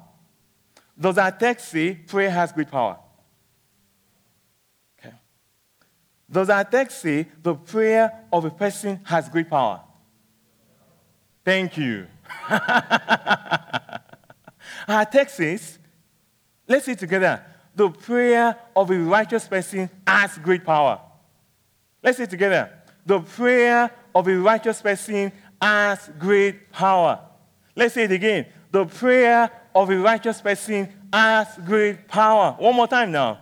Does 0.98 1.16
our 1.16 1.30
text 1.30 1.68
say 1.68 1.94
prayer 1.94 2.30
has 2.30 2.52
great 2.52 2.70
power? 2.70 2.98
Okay. 4.98 5.14
Does 6.30 6.50
our 6.50 6.64
text 6.64 7.00
say 7.00 7.28
the 7.42 7.54
prayer 7.54 8.24
of 8.32 8.44
a 8.44 8.50
person 8.50 9.00
has 9.04 9.28
great 9.28 9.48
power? 9.48 9.80
Thank 11.44 11.78
you. 11.78 12.06
our 14.88 15.04
text 15.04 15.36
says, 15.36 15.78
let's 16.66 16.84
say 16.86 16.94
together, 16.94 17.42
the 17.74 17.90
prayer 17.90 18.56
of 18.74 18.90
a 18.90 18.98
righteous 18.98 19.46
person 19.46 19.88
has 20.06 20.36
great 20.38 20.64
power. 20.64 21.00
Let's 22.02 22.18
say 22.18 22.26
together. 22.26 22.70
The 23.06 23.20
prayer 23.20 23.90
of 24.14 24.28
a 24.28 24.36
righteous 24.36 24.82
person 24.82 25.32
has 25.60 26.10
great 26.18 26.70
power. 26.72 27.20
Let's 27.74 27.94
say 27.94 28.04
it 28.04 28.12
again. 28.12 28.46
The 28.70 28.84
prayer 28.84 29.50
of 29.74 29.90
a 29.90 29.96
righteous 29.96 30.40
person 30.40 30.92
has 31.12 31.46
great 31.64 32.08
power. 32.08 32.56
One 32.58 32.74
more 32.74 32.88
time 32.88 33.12
now. 33.12 33.40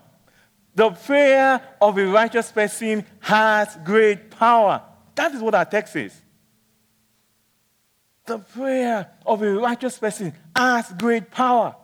The 0.75 0.90
prayer 0.90 1.61
of 1.81 1.97
a 1.97 2.07
righteous 2.07 2.52
person 2.52 3.05
has 3.21 3.76
great 3.83 4.31
power. 4.31 4.83
That 5.14 5.33
is 5.33 5.40
what 5.40 5.55
our 5.55 5.64
text 5.64 5.95
says. 5.95 6.21
The 8.26 8.38
prayer 8.38 9.08
of 9.24 9.42
a 9.42 9.52
righteous 9.52 9.98
person 9.98 10.34
has 10.54 10.92
great 10.98 11.30
power. 11.30 11.76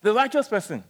The 0.00 0.12
righteous 0.12 0.46
person, 0.48 0.84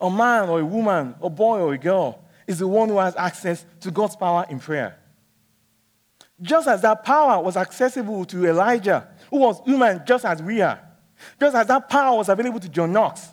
a 0.00 0.10
man 0.10 0.48
or 0.48 0.60
a 0.60 0.64
woman, 0.64 1.14
a 1.22 1.30
boy 1.30 1.60
or 1.60 1.74
a 1.74 1.78
girl, 1.78 2.24
is 2.46 2.58
the 2.58 2.66
one 2.66 2.88
who 2.88 2.98
has 2.98 3.14
access 3.16 3.64
to 3.80 3.90
God's 3.90 4.16
power 4.16 4.46
in 4.48 4.58
prayer. 4.58 4.98
Just 6.40 6.66
as 6.66 6.82
that 6.82 7.04
power 7.04 7.42
was 7.42 7.56
accessible 7.56 8.24
to 8.24 8.46
Elijah, 8.46 9.06
who 9.30 9.38
was 9.38 9.60
human 9.64 10.02
just 10.04 10.24
as 10.24 10.42
we 10.42 10.60
are, 10.60 10.80
just 11.38 11.54
as 11.54 11.66
that 11.68 11.88
power 11.88 12.16
was 12.16 12.28
available 12.28 12.58
to 12.58 12.68
John 12.68 12.92
Knox, 12.92 13.28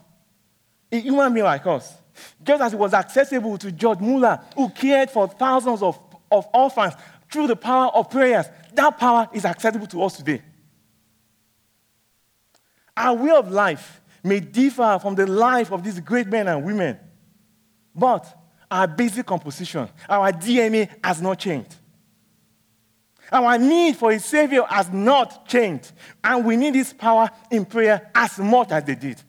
a 0.91 0.99
human 0.99 1.33
being 1.33 1.45
like 1.45 1.65
us, 1.65 1.95
just 2.43 2.61
as 2.61 2.73
it 2.73 2.79
was 2.79 2.93
accessible 2.93 3.57
to 3.57 3.71
George 3.71 3.99
Muller, 3.99 4.39
who 4.55 4.69
cared 4.69 5.09
for 5.09 5.27
thousands 5.27 5.81
of, 5.81 5.99
of 6.31 6.47
orphans 6.53 6.93
through 7.31 7.47
the 7.47 7.55
power 7.55 7.89
of 7.93 8.09
prayers, 8.09 8.47
that 8.75 8.97
power 8.97 9.27
is 9.33 9.45
accessible 9.45 9.87
to 9.87 10.03
us 10.03 10.17
today. 10.17 10.41
Our 12.95 13.15
way 13.15 13.31
of 13.31 13.49
life 13.51 14.01
may 14.23 14.39
differ 14.39 14.99
from 15.01 15.15
the 15.15 15.25
life 15.25 15.71
of 15.71 15.83
these 15.83 15.99
great 15.99 16.27
men 16.27 16.47
and 16.47 16.65
women, 16.65 16.99
but 17.95 18.25
our 18.69 18.87
basic 18.87 19.25
composition, 19.25 19.87
our 20.07 20.31
DNA 20.31 20.89
has 21.03 21.21
not 21.21 21.39
changed. 21.39 21.75
Our 23.31 23.57
need 23.57 23.95
for 23.95 24.11
a 24.11 24.19
Savior 24.19 24.63
has 24.63 24.89
not 24.89 25.47
changed. 25.47 25.91
And 26.23 26.43
we 26.45 26.55
need 26.55 26.73
this 26.73 26.93
power 26.93 27.29
in 27.51 27.65
prayer 27.65 28.09
as 28.13 28.39
much 28.39 28.71
as 28.71 28.83
they 28.83 28.95
did. 28.95 29.21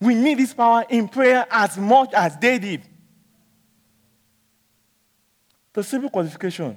We 0.00 0.14
need 0.14 0.38
this 0.38 0.54
power 0.54 0.84
in 0.88 1.08
prayer 1.08 1.46
as 1.50 1.76
much 1.76 2.12
as 2.14 2.36
they 2.38 2.58
did. 2.58 2.82
The 5.72 5.82
simple 5.82 6.10
qualification 6.10 6.76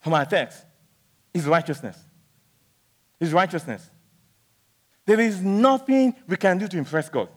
from 0.00 0.14
our 0.14 0.24
text 0.24 0.64
is 1.32 1.46
righteousness. 1.46 1.96
Is 3.20 3.32
righteousness. 3.32 3.88
There 5.06 5.20
is 5.20 5.42
nothing 5.42 6.14
we 6.26 6.36
can 6.36 6.58
do 6.58 6.68
to 6.68 6.78
impress 6.78 7.08
God. 7.08 7.28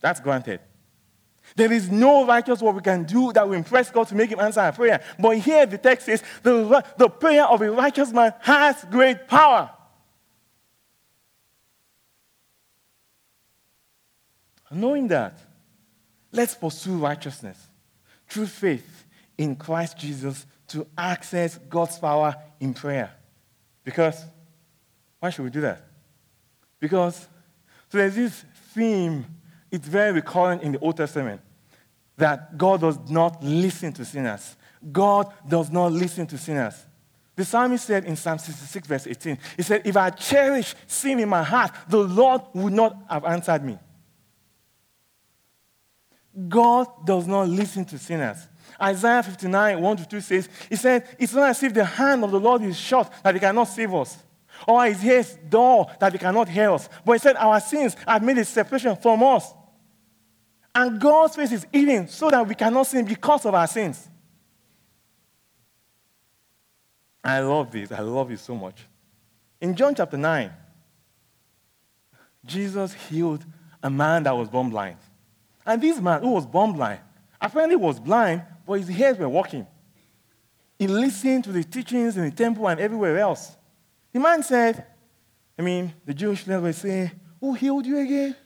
That's 0.00 0.20
granted. 0.20 0.60
There 1.54 1.72
is 1.72 1.90
no 1.90 2.26
righteous 2.26 2.60
what 2.60 2.74
we 2.74 2.80
can 2.80 3.04
do 3.04 3.32
that 3.32 3.46
will 3.46 3.54
impress 3.54 3.90
God 3.90 4.08
to 4.08 4.14
make 4.14 4.30
him 4.30 4.40
answer 4.40 4.60
our 4.60 4.72
prayer. 4.72 5.00
But 5.18 5.38
here 5.38 5.64
the 5.66 5.78
text 5.78 6.06
says 6.06 6.22
the, 6.42 6.84
the 6.96 7.08
prayer 7.08 7.44
of 7.44 7.62
a 7.62 7.70
righteous 7.70 8.12
man 8.12 8.34
has 8.40 8.84
great 8.90 9.28
power. 9.28 9.70
Knowing 14.70 15.06
that, 15.08 15.38
let's 16.32 16.54
pursue 16.54 16.98
righteousness 16.98 17.68
through 18.28 18.46
faith 18.46 19.04
in 19.38 19.54
Christ 19.54 19.96
Jesus 19.96 20.44
to 20.68 20.86
access 20.96 21.58
God's 21.58 21.98
power 21.98 22.34
in 22.60 22.74
prayer. 22.74 23.10
Because, 23.84 24.24
why 25.20 25.30
should 25.30 25.44
we 25.44 25.50
do 25.50 25.60
that? 25.60 25.82
Because 26.80 27.28
so 27.88 27.98
there's 27.98 28.16
this 28.16 28.44
theme, 28.74 29.24
it's 29.70 29.86
very 29.86 30.12
recurrent 30.12 30.62
in 30.62 30.72
the 30.72 30.78
Old 30.80 30.96
Testament, 30.96 31.40
that 32.16 32.56
God 32.58 32.80
does 32.80 32.98
not 33.08 33.42
listen 33.42 33.92
to 33.94 34.04
sinners. 34.04 34.56
God 34.92 35.32
does 35.46 35.70
not 35.70 35.92
listen 35.92 36.26
to 36.28 36.38
sinners. 36.38 36.74
The 37.36 37.44
psalmist 37.44 37.84
said 37.84 38.04
in 38.06 38.16
Psalm 38.16 38.38
66, 38.38 38.88
verse 38.88 39.06
18, 39.06 39.38
he 39.56 39.62
said, 39.62 39.82
If 39.84 39.96
I 39.96 40.10
cherish 40.10 40.74
sin 40.86 41.20
in 41.20 41.28
my 41.28 41.42
heart, 41.42 41.70
the 41.88 41.98
Lord 41.98 42.42
would 42.54 42.72
not 42.72 42.96
have 43.08 43.24
answered 43.24 43.62
me. 43.62 43.78
God 46.48 46.86
does 47.04 47.26
not 47.26 47.48
listen 47.48 47.84
to 47.86 47.98
sinners. 47.98 48.48
Isaiah 48.80 49.22
59, 49.22 49.80
1 49.80 49.96
to 49.96 50.08
2 50.08 50.20
says, 50.20 50.48
He 50.68 50.76
said, 50.76 51.16
It's 51.18 51.32
not 51.32 51.50
as 51.50 51.62
if 51.62 51.72
the 51.72 51.84
hand 51.84 52.24
of 52.24 52.30
the 52.30 52.40
Lord 52.40 52.62
is 52.62 52.78
short 52.78 53.10
that 53.22 53.34
He 53.34 53.40
cannot 53.40 53.64
save 53.64 53.94
us, 53.94 54.18
or 54.66 54.84
his 54.84 55.04
ears 55.04 55.38
dull 55.48 55.90
that 56.00 56.12
he 56.12 56.18
cannot 56.18 56.48
hear 56.48 56.70
us. 56.70 56.88
But 57.04 57.12
he 57.14 57.18
said, 57.18 57.36
Our 57.36 57.60
sins 57.60 57.96
have 58.06 58.22
made 58.22 58.38
a 58.38 58.44
separation 58.44 58.96
from 58.96 59.22
us. 59.22 59.52
And 60.74 61.00
God's 61.00 61.36
face 61.36 61.52
is 61.52 61.66
hidden 61.72 62.08
so 62.08 62.30
that 62.30 62.46
we 62.46 62.54
cannot 62.54 62.86
sin 62.86 63.04
because 63.04 63.46
of 63.46 63.54
our 63.54 63.66
sins. 63.66 64.08
I 67.24 67.40
love 67.40 67.72
this. 67.72 67.90
I 67.90 68.00
love 68.00 68.30
it 68.30 68.38
so 68.38 68.54
much. 68.54 68.84
In 69.60 69.74
John 69.74 69.94
chapter 69.94 70.16
9, 70.16 70.52
Jesus 72.44 72.92
healed 72.92 73.44
a 73.82 73.90
man 73.90 74.22
that 74.24 74.36
was 74.36 74.48
born 74.48 74.70
blind. 74.70 74.98
And 75.64 75.82
this 75.82 76.00
man 76.00 76.22
who 76.22 76.30
was 76.30 76.46
born 76.46 76.72
blind, 76.72 77.00
apparently 77.40 77.76
was 77.76 77.98
blind, 77.98 78.42
but 78.66 78.80
his 78.80 78.90
ears 78.90 79.18
were 79.18 79.28
working. 79.28 79.66
He 80.78 80.86
listened 80.86 81.44
to 81.44 81.52
the 81.52 81.64
teachings 81.64 82.16
in 82.16 82.24
the 82.24 82.30
temple 82.30 82.68
and 82.68 82.78
everywhere 82.80 83.18
else. 83.18 83.56
The 84.12 84.20
man 84.20 84.42
said, 84.42 84.84
I 85.58 85.62
mean, 85.62 85.92
the 86.04 86.12
Jewish 86.12 86.46
leaders 86.46 86.62
were 86.62 86.72
saying, 86.72 87.10
Who 87.40 87.54
healed 87.54 87.86
you 87.86 87.98
again? 87.98 88.36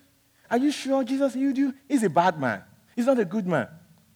Are 0.51 0.59
you 0.59 0.71
sure 0.71 1.03
Jesus 1.05 1.35
healed 1.35 1.57
you? 1.57 1.75
He's 1.89 2.03
a 2.03 2.11
bad 2.11 2.39
man. 2.39 2.63
He's 2.95 3.07
not 3.07 3.19
a 3.19 3.25
good 3.25 3.47
man. 3.47 3.69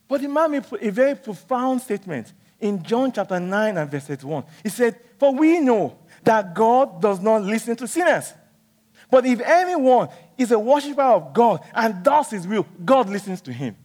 But 0.09 0.21
the 0.21 0.29
man 0.29 0.51
made 0.51 0.64
a 0.81 0.90
very 0.90 1.14
profound 1.14 1.81
statement 1.81 2.33
in 2.61 2.83
John 2.83 3.11
chapter 3.12 3.40
9 3.40 3.77
and 3.77 3.90
verse 3.90 4.23
1. 4.23 4.45
He 4.62 4.69
said, 4.69 4.99
For 5.19 5.33
we 5.35 5.61
know 5.61 5.99
that 6.23 6.55
God 6.55 7.01
does 7.01 7.21
not 7.21 7.43
listen 7.43 7.77
to 7.77 7.88
sinners. 7.88 8.33
But 9.11 9.27
if 9.27 9.40
anyone 9.40 10.09
is 10.37 10.51
a 10.51 10.59
worshiper 10.59 11.03
of 11.03 11.33
God 11.33 11.61
and 11.75 12.03
does 12.03 12.31
his 12.31 12.47
will, 12.47 12.67
God 12.85 13.09
listens 13.09 13.40
to 13.43 13.53
him. 13.53 13.77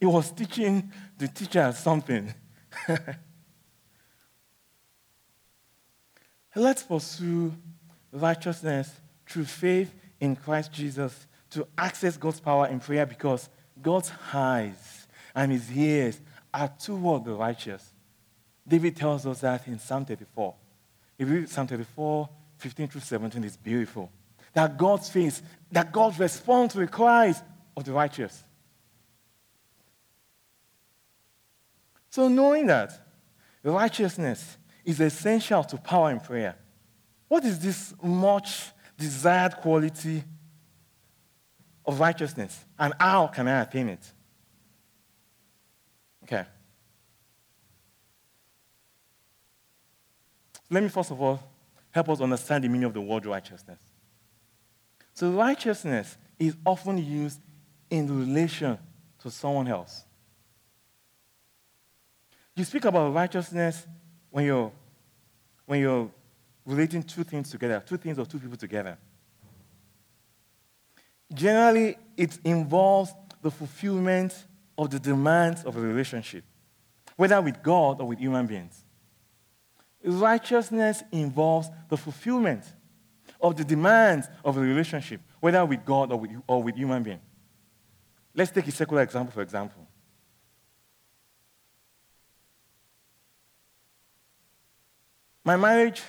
He 0.00 0.06
was 0.06 0.30
teaching 0.30 0.90
the 1.18 1.28
teacher 1.28 1.72
something. 1.72 2.32
Let's 6.56 6.82
pursue 6.82 7.52
righteousness 8.12 8.90
through 9.26 9.44
faith 9.46 9.92
in 10.20 10.36
Christ 10.36 10.72
Jesus 10.72 11.26
to 11.50 11.66
access 11.76 12.16
God's 12.16 12.40
power 12.40 12.66
in 12.68 12.80
prayer 12.80 13.06
because 13.06 13.48
God's 13.80 14.10
eyes 14.32 15.06
and 15.34 15.50
his 15.52 15.70
ears 15.76 16.20
are 16.52 16.72
toward 16.78 17.24
the 17.24 17.32
righteous. 17.32 17.92
David 18.66 18.96
tells 18.96 19.26
us 19.26 19.40
that 19.40 19.66
in 19.66 19.78
Psalm 19.78 20.04
34. 20.04 20.54
If 21.18 21.28
you 21.28 21.34
read 21.34 21.48
Psalm 21.48 21.66
34, 21.66 22.28
15 22.58 22.88
through 22.88 23.00
17, 23.00 23.44
it's 23.44 23.56
beautiful. 23.56 24.10
That 24.52 24.78
God's 24.78 25.10
face, 25.10 25.42
that 25.72 25.92
God 25.92 26.18
responds 26.18 26.74
to 26.74 26.80
the 26.80 26.86
cries 26.86 27.42
of 27.76 27.84
the 27.84 27.92
righteous. 27.92 28.44
So, 32.14 32.28
knowing 32.28 32.68
that 32.68 32.92
righteousness 33.64 34.56
is 34.84 35.00
essential 35.00 35.64
to 35.64 35.76
power 35.76 36.12
in 36.12 36.20
prayer, 36.20 36.54
what 37.26 37.44
is 37.44 37.58
this 37.58 37.92
much 38.00 38.70
desired 38.96 39.56
quality 39.56 40.22
of 41.84 41.98
righteousness? 41.98 42.66
And 42.78 42.94
how 43.00 43.26
can 43.26 43.48
I 43.48 43.62
attain 43.62 43.88
it? 43.88 44.12
Okay. 46.22 46.44
Let 50.70 50.84
me 50.84 50.88
first 50.90 51.10
of 51.10 51.20
all 51.20 51.42
help 51.90 52.10
us 52.10 52.20
understand 52.20 52.62
the 52.62 52.68
meaning 52.68 52.84
of 52.84 52.94
the 52.94 53.00
word 53.00 53.26
righteousness. 53.26 53.80
So, 55.14 55.32
righteousness 55.32 56.16
is 56.38 56.54
often 56.64 56.96
used 56.96 57.40
in 57.90 58.20
relation 58.20 58.78
to 59.18 59.32
someone 59.32 59.66
else. 59.66 60.04
You 62.56 62.64
speak 62.64 62.84
about 62.84 63.12
righteousness 63.12 63.86
when 64.30 64.44
you're, 64.44 64.72
when 65.66 65.80
you're 65.80 66.10
relating 66.64 67.02
two 67.02 67.24
things 67.24 67.50
together, 67.50 67.82
two 67.84 67.96
things 67.96 68.18
or 68.18 68.26
two 68.26 68.38
people 68.38 68.56
together. 68.56 68.96
Generally, 71.32 71.96
it 72.16 72.38
involves 72.44 73.12
the 73.42 73.50
fulfillment 73.50 74.44
of 74.78 74.90
the 74.90 74.98
demands 74.98 75.64
of 75.64 75.76
a 75.76 75.80
relationship, 75.80 76.44
whether 77.16 77.40
with 77.40 77.62
God 77.62 78.00
or 78.00 78.08
with 78.08 78.18
human 78.18 78.46
beings. 78.46 78.84
Righteousness 80.04 81.02
involves 81.10 81.68
the 81.88 81.96
fulfillment 81.96 82.64
of 83.40 83.56
the 83.56 83.64
demands 83.64 84.28
of 84.44 84.56
a 84.56 84.60
relationship, 84.60 85.20
whether 85.40 85.64
with 85.64 85.84
God 85.84 86.12
or 86.12 86.20
with, 86.20 86.30
or 86.46 86.62
with 86.62 86.76
human 86.76 87.02
beings. 87.02 87.22
Let's 88.34 88.50
take 88.50 88.66
a 88.66 88.72
secular 88.72 89.02
example, 89.02 89.32
for 89.32 89.42
example. 89.42 89.83
My 95.44 95.56
marriage 95.56 96.02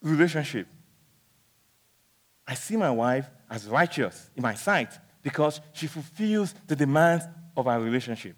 relationship. 0.00 0.68
I 2.46 2.54
see 2.54 2.76
my 2.76 2.90
wife 2.90 3.28
as 3.50 3.66
righteous 3.66 4.30
in 4.36 4.42
my 4.42 4.54
sight 4.54 4.92
because 5.22 5.60
she 5.72 5.88
fulfills 5.88 6.54
the 6.66 6.76
demands 6.76 7.24
of 7.56 7.66
our 7.66 7.80
relationship. 7.80 8.36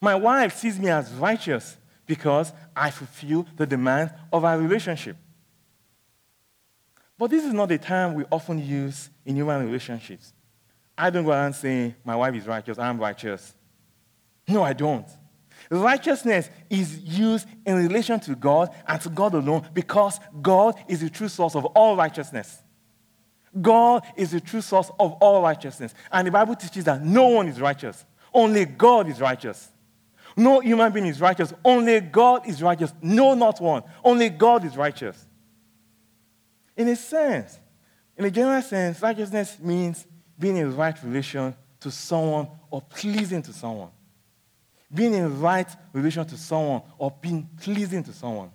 My 0.00 0.14
wife 0.14 0.56
sees 0.56 0.78
me 0.78 0.88
as 0.88 1.12
righteous 1.12 1.76
because 2.06 2.52
I 2.74 2.90
fulfill 2.90 3.46
the 3.56 3.66
demands 3.66 4.12
of 4.32 4.44
our 4.44 4.58
relationship. 4.58 5.16
But 7.18 7.30
this 7.30 7.44
is 7.44 7.52
not 7.52 7.68
the 7.68 7.78
term 7.78 8.14
we 8.14 8.24
often 8.30 8.64
use 8.64 9.10
in 9.24 9.36
human 9.36 9.64
relationships. 9.64 10.32
I 10.96 11.10
don't 11.10 11.24
go 11.24 11.30
around 11.30 11.54
saying, 11.54 11.94
My 12.04 12.16
wife 12.16 12.34
is 12.34 12.46
righteous, 12.46 12.78
I'm 12.78 12.98
righteous. 12.98 13.54
No, 14.48 14.62
I 14.62 14.72
don't. 14.72 15.06
Righteousness 15.70 16.50
is 16.70 16.98
used 16.98 17.48
in 17.64 17.76
relation 17.76 18.20
to 18.20 18.34
God 18.34 18.74
and 18.86 19.00
to 19.00 19.08
God 19.08 19.34
alone 19.34 19.68
because 19.74 20.20
God 20.40 20.76
is 20.88 21.00
the 21.00 21.10
true 21.10 21.28
source 21.28 21.56
of 21.56 21.64
all 21.66 21.96
righteousness. 21.96 22.62
God 23.60 24.04
is 24.16 24.32
the 24.32 24.40
true 24.40 24.60
source 24.60 24.90
of 25.00 25.12
all 25.14 25.42
righteousness. 25.42 25.94
And 26.12 26.26
the 26.26 26.30
Bible 26.30 26.54
teaches 26.54 26.84
that 26.84 27.02
no 27.02 27.28
one 27.28 27.48
is 27.48 27.60
righteous, 27.60 28.04
only 28.32 28.64
God 28.64 29.08
is 29.08 29.20
righteous. 29.20 29.70
No 30.38 30.60
human 30.60 30.92
being 30.92 31.06
is 31.06 31.20
righteous, 31.20 31.54
only 31.64 31.98
God 32.00 32.46
is 32.46 32.62
righteous. 32.62 32.92
No, 33.00 33.32
not 33.32 33.58
one. 33.58 33.82
Only 34.04 34.28
God 34.28 34.66
is 34.66 34.76
righteous. 34.76 35.26
In 36.76 36.88
a 36.88 36.96
sense, 36.96 37.58
in 38.18 38.26
a 38.26 38.30
general 38.30 38.60
sense, 38.60 39.00
righteousness 39.00 39.56
means 39.58 40.06
being 40.38 40.58
in 40.58 40.76
right 40.76 40.94
relation 41.02 41.56
to 41.80 41.90
someone 41.90 42.48
or 42.70 42.82
pleasing 42.82 43.40
to 43.40 43.52
someone 43.54 43.90
being 44.92 45.14
in 45.14 45.40
right 45.40 45.68
relation 45.92 46.24
to 46.26 46.36
someone 46.36 46.82
or 46.98 47.10
being 47.20 47.48
pleasing 47.60 48.02
to 48.04 48.12
someone. 48.12 48.50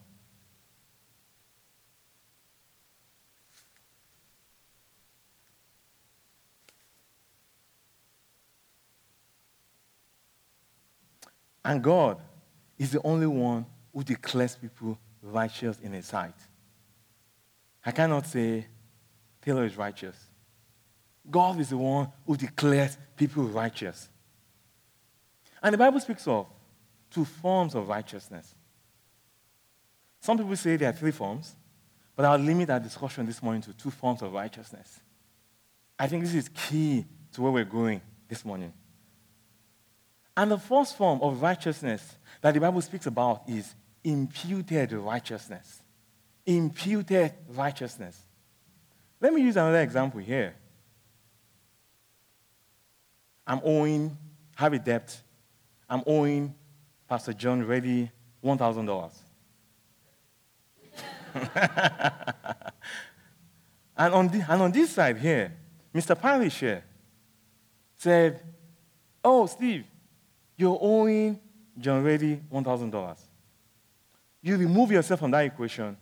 And 11.64 11.84
God 11.84 12.20
is 12.78 12.92
the 12.92 13.02
only 13.04 13.28
one 13.28 13.66
who 13.94 14.04
declares 14.04 14.56
people 14.56 14.98
righteous 15.22 15.78
in 15.80 15.94
his 15.94 16.08
sight. 16.08 16.34
I 17.86 17.92
cannot 17.92 18.26
say 18.26 18.66
Taylor 19.42 19.66
is 19.66 19.78
righteous. 19.78 20.16
God 21.30 21.60
is 21.60 21.70
the 21.70 21.78
one 21.78 22.08
who 22.26 22.36
declares 22.36 22.98
people 23.16 23.44
righteous. 23.44 24.10
And 25.62 25.74
the 25.74 25.78
Bible 25.78 26.00
speaks 26.00 26.28
of 26.28 26.48
two 27.10 27.26
forms 27.26 27.76
of 27.76 27.88
righteousness. 27.88 28.56
Some 30.22 30.38
people 30.38 30.56
say 30.56 30.76
there 30.78 30.90
are 30.90 30.94
three 30.94 31.12
forms, 31.12 31.56
but 32.16 32.26
I'll 32.26 32.38
limit 32.38 32.70
our 32.70 32.80
discussion 32.80 33.26
this 33.26 33.42
morning 33.42 33.62
to 33.64 33.74
two 33.74 33.92
forms 33.92 34.22
of 34.22 34.34
righteousness. 34.34 35.00
I 35.98 36.08
think 36.08 36.24
this 36.24 36.34
is 36.34 36.50
key 36.50 37.06
to 37.34 37.42
where 37.42 37.52
we're 37.52 37.66
going 37.66 38.02
this 38.28 38.44
morning. 38.44 38.74
And 40.36 40.50
the 40.50 40.58
first 40.58 40.98
form 40.98 41.22
of 41.22 41.42
righteousness 41.42 42.16
that 42.42 42.54
the 42.54 42.60
Bible 42.60 42.82
speaks 42.82 43.06
about 43.06 43.44
is 43.48 43.76
imputed 44.04 44.92
righteousness. 44.94 45.82
Imputed 46.46 47.34
righteousness. 47.50 48.20
Let 49.20 49.34
me 49.34 49.42
use 49.42 49.56
another 49.56 49.82
example 49.82 50.20
here. 50.20 50.56
I'm 53.46 53.62
owing, 53.64 54.18
have 54.56 54.74
a 54.74 54.80
debt 54.80 55.22
I'm 55.92 56.04
owing 56.06 56.56
Pastor 57.10 57.34
John 57.34 57.68
Reddy 57.68 58.10
$1,000. 58.42 59.12
and, 63.98 64.14
on 64.14 64.30
and 64.30 64.62
on 64.62 64.72
this 64.72 64.92
side 64.92 65.18
here, 65.18 65.52
Mr. 65.94 66.18
Parish 66.18 66.62
here 66.62 66.86
said, 67.98 68.42
Oh, 69.22 69.46
Steve, 69.48 69.86
you're 70.56 70.80
owing 70.80 71.38
John 71.78 72.02
Reddy 72.06 72.42
$1,000. 72.50 73.18
You 74.42 74.56
remove 74.56 74.92
yourself 74.94 75.20
from 75.20 75.32
that 75.32 75.44
equation, 75.44 75.98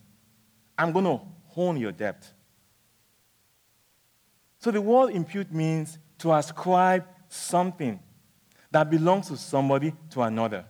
I'm 0.77 0.91
going 0.91 1.05
to 1.05 1.19
hone 1.47 1.77
your 1.77 1.91
debt. 1.91 2.31
So 4.59 4.69
the 4.69 4.81
word 4.81 5.15
impute 5.15 5.51
means 5.51 5.97
to 6.19 6.31
ascribe 6.31 7.05
something 7.27 7.99
that 8.71 8.89
belongs 8.89 9.27
to 9.27 9.37
somebody 9.37 9.93
to 10.11 10.21
another. 10.21 10.65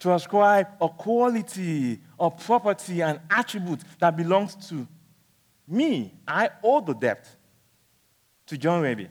To 0.00 0.14
ascribe 0.14 0.68
a 0.80 0.88
quality 0.88 2.00
or 2.16 2.30
property 2.30 3.02
and 3.02 3.20
attribute 3.30 3.80
that 3.98 4.16
belongs 4.16 4.54
to 4.68 4.86
me. 5.68 6.14
I 6.26 6.50
owe 6.62 6.80
the 6.80 6.94
debt 6.94 7.28
to 8.46 8.58
John 8.58 8.82
Reddy. 8.82 9.08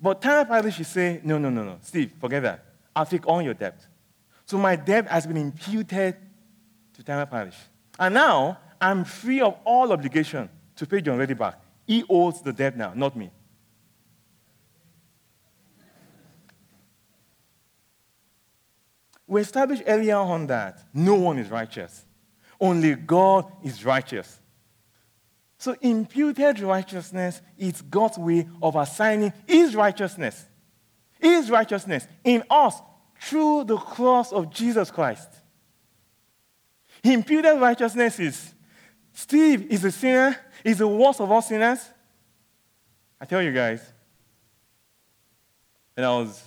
But 0.00 0.20
Tyler 0.20 0.44
Parish 0.44 0.76
should 0.76 0.86
say, 0.86 1.20
no, 1.22 1.38
no, 1.38 1.50
no, 1.50 1.64
no. 1.64 1.78
Steve, 1.80 2.12
forget 2.20 2.42
that. 2.42 2.64
I'll 2.96 3.06
take 3.06 3.26
all 3.26 3.40
your 3.40 3.54
debt. 3.54 3.86
So 4.46 4.58
my 4.58 4.76
debt 4.76 5.08
has 5.08 5.26
been 5.26 5.36
imputed 5.36 6.16
to 6.94 7.02
Tyler 7.02 7.26
Parish. 7.26 7.56
And 7.98 8.14
now 8.14 8.58
I'm 8.80 9.04
free 9.04 9.40
of 9.40 9.56
all 9.64 9.92
obligation 9.92 10.48
to 10.76 10.86
pay 10.86 11.00
John 11.00 11.18
Reddy 11.18 11.34
back. 11.34 11.60
He 11.86 12.04
owes 12.08 12.42
the 12.42 12.52
debt 12.52 12.76
now, 12.76 12.92
not 12.94 13.16
me. 13.16 13.30
We 19.26 19.40
established 19.40 19.82
earlier 19.86 20.16
on 20.16 20.46
that 20.48 20.78
no 20.92 21.14
one 21.14 21.38
is 21.38 21.50
righteous. 21.50 22.04
Only 22.60 22.94
God 22.94 23.50
is 23.62 23.84
righteous. 23.84 24.40
So 25.58 25.74
imputed 25.80 26.60
righteousness 26.60 27.40
is 27.56 27.80
God's 27.80 28.18
way 28.18 28.48
of 28.62 28.76
assigning 28.76 29.32
his 29.46 29.74
righteousness 29.74 30.46
his 31.24 31.50
righteousness 31.50 32.06
in 32.22 32.44
us 32.50 32.80
through 33.18 33.64
the 33.64 33.78
cross 33.78 34.30
of 34.30 34.50
Jesus 34.50 34.90
Christ. 34.90 35.28
Imputed 37.02 37.58
righteousness 37.58 38.20
is 38.20 38.54
Steve 39.12 39.70
is 39.70 39.84
a 39.84 39.90
sinner, 39.90 40.36
is 40.62 40.78
the 40.78 40.88
worst 40.88 41.20
of 41.20 41.30
all 41.30 41.40
sinners. 41.40 41.88
I 43.20 43.24
tell 43.24 43.40
you 43.40 43.52
guys, 43.52 43.80
when 45.94 46.04
I 46.04 46.10
was, 46.10 46.42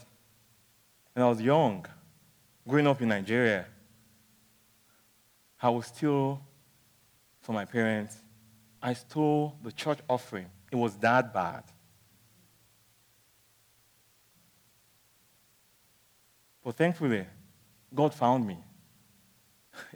when 1.13 1.25
I 1.25 1.29
was 1.29 1.41
young, 1.41 1.85
growing 2.67 2.87
up 2.87 3.01
in 3.01 3.07
Nigeria, 3.07 3.65
I 5.61 5.69
was 5.69 5.87
still 5.87 6.41
for 7.41 7.53
my 7.53 7.65
parents. 7.65 8.17
I 8.81 8.93
stole 8.93 9.55
the 9.63 9.71
church 9.71 9.99
offering. 10.09 10.47
It 10.71 10.75
was 10.75 10.95
that 10.97 11.33
bad. 11.33 11.63
But 16.63 16.75
thankfully, 16.75 17.25
God 17.95 18.13
found 18.13 18.45
me. 18.45 18.57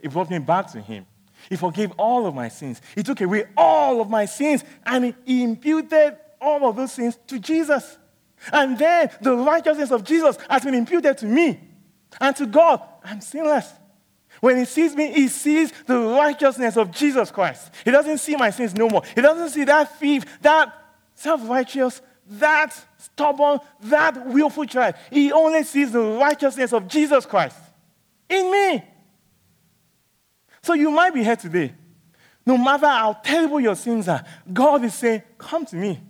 He 0.00 0.08
brought 0.08 0.30
me 0.30 0.38
back 0.38 0.72
to 0.72 0.80
Him. 0.80 1.06
He 1.48 1.56
forgave 1.56 1.92
all 1.98 2.26
of 2.26 2.34
my 2.34 2.48
sins. 2.48 2.80
He 2.94 3.02
took 3.02 3.20
away 3.20 3.44
all 3.56 4.00
of 4.00 4.08
my 4.08 4.24
sins 4.24 4.64
and 4.86 5.14
He 5.24 5.42
imputed 5.42 6.16
all 6.40 6.68
of 6.68 6.76
those 6.76 6.92
sins 6.92 7.18
to 7.26 7.38
Jesus. 7.38 7.98
And 8.52 8.78
then 8.78 9.10
the 9.20 9.36
righteousness 9.36 9.90
of 9.90 10.02
Jesus 10.04 10.38
has 10.48 10.64
been 10.64 10.74
imputed 10.74 11.18
to 11.18 11.26
me. 11.26 11.71
And 12.20 12.34
to 12.36 12.46
God, 12.46 12.82
I'm 13.04 13.20
sinless. 13.20 13.68
When 14.40 14.56
he 14.56 14.64
sees 14.64 14.96
me, 14.96 15.12
he 15.12 15.28
sees 15.28 15.72
the 15.86 15.98
righteousness 15.98 16.76
of 16.76 16.90
Jesus 16.90 17.30
Christ. 17.30 17.70
He 17.84 17.90
doesn't 17.90 18.18
see 18.18 18.36
my 18.36 18.50
sins 18.50 18.74
no 18.74 18.88
more. 18.88 19.02
He 19.14 19.20
doesn't 19.20 19.50
see 19.50 19.64
that 19.64 19.98
thief, 19.98 20.24
that 20.42 20.72
self 21.14 21.48
righteous, 21.48 22.00
that 22.26 22.74
stubborn, 22.98 23.60
that 23.82 24.26
willful 24.26 24.64
child. 24.64 24.94
He 25.10 25.32
only 25.32 25.62
sees 25.64 25.92
the 25.92 26.00
righteousness 26.00 26.72
of 26.72 26.88
Jesus 26.88 27.26
Christ 27.26 27.56
in 28.28 28.50
me. 28.50 28.84
So 30.62 30.74
you 30.74 30.90
might 30.90 31.12
be 31.12 31.22
here 31.22 31.36
today. 31.36 31.74
No 32.44 32.56
matter 32.56 32.86
how 32.86 33.12
terrible 33.12 33.60
your 33.60 33.76
sins 33.76 34.08
are, 34.08 34.24
God 34.52 34.84
is 34.84 34.94
saying, 34.94 35.22
Come 35.38 35.64
to 35.66 35.76
me. 35.76 36.00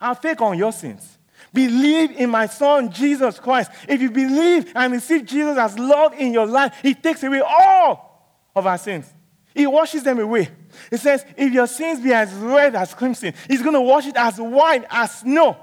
I'll 0.00 0.16
take 0.16 0.40
on 0.40 0.58
your 0.58 0.72
sins. 0.72 1.18
Believe 1.54 2.10
in 2.10 2.30
my 2.30 2.46
son, 2.46 2.90
Jesus 2.90 3.38
Christ. 3.38 3.70
If 3.88 4.02
you 4.02 4.10
believe 4.10 4.72
and 4.74 4.92
receive 4.92 5.24
Jesus 5.24 5.56
as 5.56 5.78
Lord 5.78 6.12
in 6.14 6.32
your 6.32 6.46
life, 6.46 6.76
He 6.82 6.94
takes 6.94 7.22
away 7.22 7.40
all 7.40 8.50
of 8.56 8.66
our 8.66 8.76
sins. 8.76 9.06
He 9.54 9.64
washes 9.64 10.02
them 10.02 10.18
away. 10.18 10.48
He 10.90 10.96
says, 10.96 11.24
if 11.36 11.52
your 11.52 11.68
sins 11.68 12.00
be 12.00 12.12
as 12.12 12.32
red 12.34 12.74
as 12.74 12.92
crimson, 12.92 13.34
He's 13.48 13.62
going 13.62 13.74
to 13.74 13.80
wash 13.80 14.04
it 14.04 14.16
as 14.16 14.36
white 14.38 14.84
as 14.90 15.20
snow. 15.20 15.56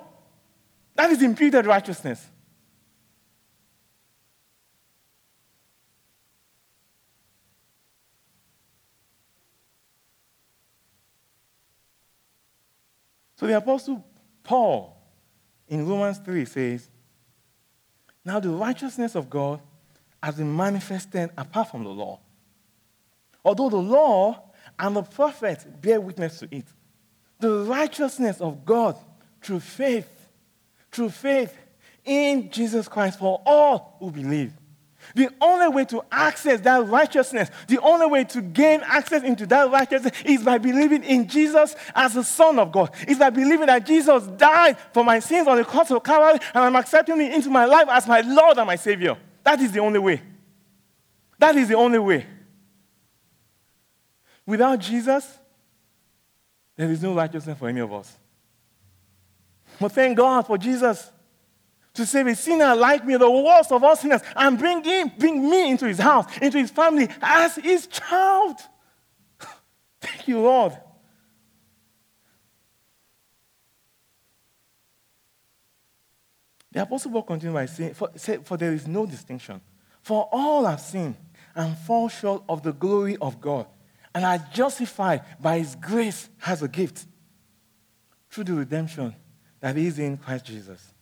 That 0.96 1.10
is 1.10 1.22
imputed 1.22 1.66
righteousness. 1.66 2.26
So 13.36 13.46
the 13.46 13.58
Apostle 13.58 14.06
Paul 14.44 15.01
in 15.72 15.88
Romans 15.88 16.20
3 16.20 16.44
says, 16.46 16.90
Now 18.26 18.42
the 18.42 18.50
righteousness 18.50 19.16
of 19.16 19.30
God 19.30 19.62
has 20.22 20.36
been 20.36 20.56
manifested 20.56 21.32
apart 21.38 21.72
from 21.72 21.86
the 21.86 21.90
law. 21.90 22.20
Although 23.44 23.70
the 23.70 23.78
law 23.78 24.52
and 24.78 24.98
the 24.98 25.02
prophets 25.02 25.64
bear 25.64 26.00
witness 26.02 26.40
to 26.40 26.56
it, 26.56 26.66
the 27.40 27.64
righteousness 27.64 28.42
of 28.42 28.66
God 28.66 28.98
through 29.42 29.62
faith, 29.62 30.10
through 30.92 31.10
faith 31.10 31.58
in 32.04 32.52
Jesus 32.52 32.88
Christ 32.90 33.18
for 33.18 33.42
all 33.46 33.96
who 34.00 34.12
believe. 34.12 34.52
The 35.16 35.30
only 35.42 35.68
way 35.68 35.86
to 35.86 36.04
access 36.12 36.62
that 36.62 36.88
righteousness, 36.88 37.50
the 37.68 37.80
only 37.80 38.06
way 38.08 38.24
to 38.26 38.42
gain 38.42 38.82
access 38.84 39.24
into 39.24 39.46
that 39.48 39.72
righteousness 39.72 40.14
is 40.26 40.44
by 40.44 40.58
believing 40.58 41.04
in 41.04 41.28
Jesus 41.28 41.76
as 41.96 42.14
the 42.14 42.24
Son 42.24 42.60
of 42.60 42.72
God. 42.72 42.94
Is 43.08 43.18
by 43.18 43.30
believing 43.30 43.68
that 43.68 43.86
Jesus 43.86 44.28
died 44.28 44.78
for 44.94 45.04
my 45.04 45.20
sins 45.20 45.48
on 45.48 45.58
the 45.58 45.66
cross 45.66 45.92
of 45.92 46.04
Calvary 46.04 46.40
and 46.54 46.64
I'm 46.64 46.76
accepting 46.76 47.20
Him 47.20 47.32
into 47.32 47.50
my 47.50 47.66
life 47.66 47.88
as 47.90 48.08
my 48.08 48.22
Lord 48.22 48.58
and 48.58 48.68
my 48.68 48.76
Savior. 48.76 49.18
That 49.44 49.60
is 49.60 49.72
the 49.72 49.80
only 49.80 50.00
way. 50.00 50.22
That 51.40 51.56
is 51.56 51.68
the 51.68 51.76
only 51.76 52.00
way. 52.00 52.26
Without 54.46 54.80
Jesus, 54.80 55.40
there 56.76 56.90
is 56.92 57.02
no 57.02 57.14
righteousness 57.14 57.58
for 57.58 57.70
any 57.70 57.80
of 57.80 57.92
us. 57.94 58.18
But 59.80 59.92
thank 59.92 60.18
God 60.18 60.46
for 60.46 60.58
Jesus 60.58 61.10
to 61.94 62.06
save 62.06 62.28
a 62.28 62.36
sinner 62.36 62.76
like 62.76 63.06
me, 63.06 63.18
the 63.18 63.30
worst 63.30 63.72
of 63.72 63.84
all 63.84 63.96
sinners, 63.96 64.22
and 64.36 64.58
bring 64.58 64.84
him, 64.84 65.12
bring 65.18 65.50
me 65.50 65.72
into 65.72 65.86
his 65.86 66.00
house, 66.00 66.26
into 66.38 66.58
his 66.58 66.72
family 66.72 67.10
as 67.22 67.56
his 67.56 67.88
child. 67.88 68.58
Thank 70.02 70.28
you, 70.28 70.40
Lord. 70.40 70.78
The 76.72 76.84
Apostle 76.84 77.12
Paul 77.12 77.24
continues 77.24 77.54
by 77.54 77.66
saying, 77.66 77.94
for, 77.96 78.10
say, 78.16 78.38
for 78.38 78.56
there 78.56 78.72
is 78.72 78.88
no 78.88 79.06
distinction. 79.06 79.60
For 80.02 80.30
all 80.32 80.66
have 80.66 80.80
sinned 80.80 81.18
and 81.54 81.78
fall 81.78 82.08
short 82.08 82.44
of 82.48 82.64
the 82.64 82.72
glory 82.72 83.18
of 83.18 83.42
God, 83.42 83.68
and 84.16 84.24
are 84.24 84.38
justified 84.54 85.24
by 85.42 85.60
his 85.60 85.76
grace 85.76 86.30
as 86.46 86.64
a 86.64 86.68
gift 86.68 87.06
through 88.30 88.46
the 88.46 88.54
redemption 88.54 89.14
that 89.60 89.78
is 89.78 90.00
in 90.00 90.18
Christ 90.18 90.46
Jesus. 90.46 90.94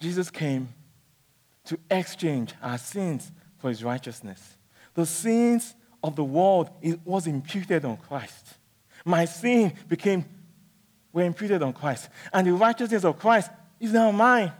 Jesus 0.00 0.30
came 0.30 0.68
to 1.64 1.78
exchange 1.90 2.54
our 2.62 2.78
sins 2.78 3.32
for 3.58 3.68
his 3.68 3.82
righteousness. 3.82 4.56
The 4.94 5.06
sins 5.06 5.74
of 6.02 6.16
the 6.16 6.24
world 6.24 6.70
was 7.04 7.26
imputed 7.26 7.84
on 7.84 7.96
Christ. 7.96 8.54
My 9.04 9.24
sin 9.24 9.72
became 9.88 10.24
were 11.12 11.22
imputed 11.24 11.62
on 11.62 11.72
Christ. 11.72 12.10
And 12.32 12.46
the 12.46 12.52
righteousness 12.52 13.04
of 13.04 13.18
Christ 13.18 13.50
is 13.80 13.92
now 13.92 14.10
mine. 14.10 14.52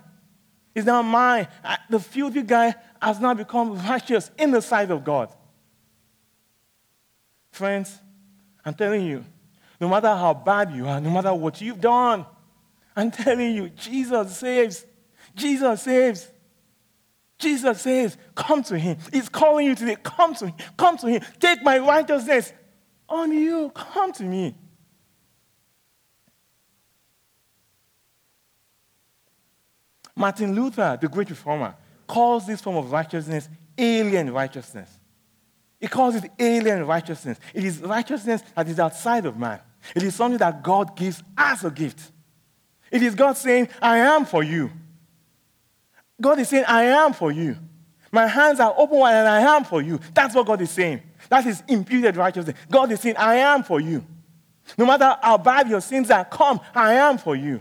Is 0.75 0.87
now 0.87 1.03
mine. 1.03 1.49
The 1.91 2.01
filthy 2.01 2.43
guy 2.43 2.75
has 3.01 3.21
now 3.21 3.35
become 3.35 3.77
righteous 3.87 4.31
in 4.39 4.51
the 4.51 4.63
sight 4.63 4.91
of 4.91 5.05
God. 5.05 5.35
Friends, 7.51 7.99
I'm 8.65 8.75
telling 8.75 9.07
you, 9.07 9.25
no 9.81 9.89
matter 9.89 10.09
how 10.09 10.35
bad 10.35 10.73
you 10.73 10.87
are, 10.89 11.01
no 11.01 11.11
matter 11.11 11.33
what 11.35 11.61
you've 11.61 11.81
done, 11.81 12.25
I'm 12.95 13.11
telling 13.11 13.55
you, 13.55 13.69
Jesus 13.69 14.39
saves. 14.39 14.85
Jesus 15.37 15.83
saves. 15.83 16.29
Jesus 17.39 17.83
says, 17.83 18.17
Come 18.35 18.63
to 18.65 18.79
him. 18.79 18.97
He's 19.13 19.29
calling 19.29 19.67
you 19.67 19.75
today. 19.75 19.97
Come 20.03 20.35
to 20.37 20.47
him. 20.47 20.55
Come 20.77 20.97
to 20.99 21.07
him. 21.07 21.23
Take 21.39 21.63
my 21.63 21.79
righteousness 21.79 22.53
on 23.09 23.33
you. 23.33 23.71
Come 23.75 24.13
to 24.13 24.25
me. 24.25 24.55
Martin 30.17 30.55
Luther, 30.55 30.99
the 30.99 31.09
great 31.09 31.29
reformer, 31.29 31.77
calls 32.07 32.47
this 32.47 32.63
form 32.63 32.77
of 32.77 32.91
righteousness 32.91 33.49
alien 33.77 34.33
righteousness. 34.33 34.89
He 35.79 35.89
calls 35.89 36.15
it 36.15 36.31
alien 36.39 36.87
righteousness. 36.87 37.39
It 37.53 37.65
is 37.65 37.81
righteousness 37.81 38.43
that 38.55 38.67
is 38.67 38.81
outside 38.81 39.27
of 39.27 39.37
man. 39.39 39.61
It 39.95 40.03
is 40.03 40.15
something 40.15 40.39
that 40.39 40.63
God 40.63 40.97
gives 40.97 41.23
as 41.37 41.65
a 41.65 41.71
gift. 41.71 42.01
It 42.91 43.03
is 43.03 43.15
God 43.15 43.37
saying, 43.37 43.69
I 43.83 43.99
am 43.99 44.25
for 44.25 44.43
you. 44.43 44.71
God 46.21 46.39
is 46.39 46.49
saying, 46.49 46.65
I 46.67 46.85
am 46.85 47.13
for 47.13 47.31
you. 47.31 47.57
My 48.11 48.27
hands 48.27 48.61
are 48.61 48.75
open 48.77 48.99
wide 48.99 49.15
and 49.15 49.29
I 49.29 49.57
am 49.57 49.65
for 49.65 49.83
you. 49.83 50.01
That's 50.15 50.35
what 50.35 50.47
God 50.47 50.61
is 50.63 50.71
saying. 50.71 51.03
That 51.29 51.45
is 51.47 51.63
imputed 51.69 52.17
righteousness. 52.17 52.57
God 52.71 52.91
is 52.93 53.01
saying, 53.01 53.17
I 53.17 53.37
am 53.37 53.63
for 53.63 53.81
you. 53.81 54.05
No 54.79 54.87
matter 54.87 55.17
how 55.23 55.39
bad 55.39 55.69
your 55.69 55.81
sins 55.81 56.11
are, 56.11 56.25
come, 56.25 56.61
I 56.75 56.95
am 56.95 57.19
for 57.19 57.37
you. 57.37 57.61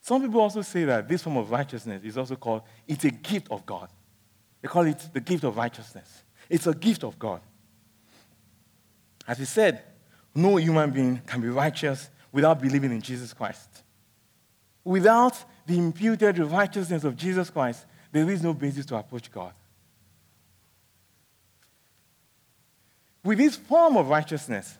Some 0.00 0.22
people 0.22 0.40
also 0.40 0.62
say 0.62 0.84
that 0.84 1.08
this 1.08 1.22
form 1.22 1.36
of 1.36 1.50
righteousness 1.50 2.02
is 2.04 2.16
also 2.16 2.36
called, 2.36 2.62
it's 2.86 3.04
a 3.04 3.10
gift 3.10 3.48
of 3.50 3.66
God. 3.66 3.88
They 4.62 4.68
call 4.68 4.86
it 4.86 5.08
the 5.12 5.20
gift 5.20 5.42
of 5.42 5.56
righteousness. 5.56 6.22
It's 6.48 6.66
a 6.66 6.74
gift 6.74 7.02
of 7.02 7.18
God. 7.18 7.40
As 9.26 9.38
he 9.38 9.44
said, 9.44 9.82
no 10.36 10.56
human 10.56 10.90
being 10.90 11.20
can 11.26 11.40
be 11.40 11.48
righteous 11.48 12.10
without 12.30 12.60
believing 12.60 12.92
in 12.92 13.00
Jesus 13.00 13.32
Christ. 13.32 13.82
Without 14.84 15.42
the 15.66 15.78
imputed 15.78 16.38
righteousness 16.38 17.04
of 17.04 17.16
Jesus 17.16 17.50
Christ, 17.50 17.86
there 18.12 18.28
is 18.30 18.42
no 18.42 18.54
basis 18.54 18.86
to 18.86 18.96
approach 18.96 19.32
God. 19.32 19.52
With 23.24 23.38
this 23.38 23.56
form 23.56 23.96
of 23.96 24.08
righteousness, 24.08 24.78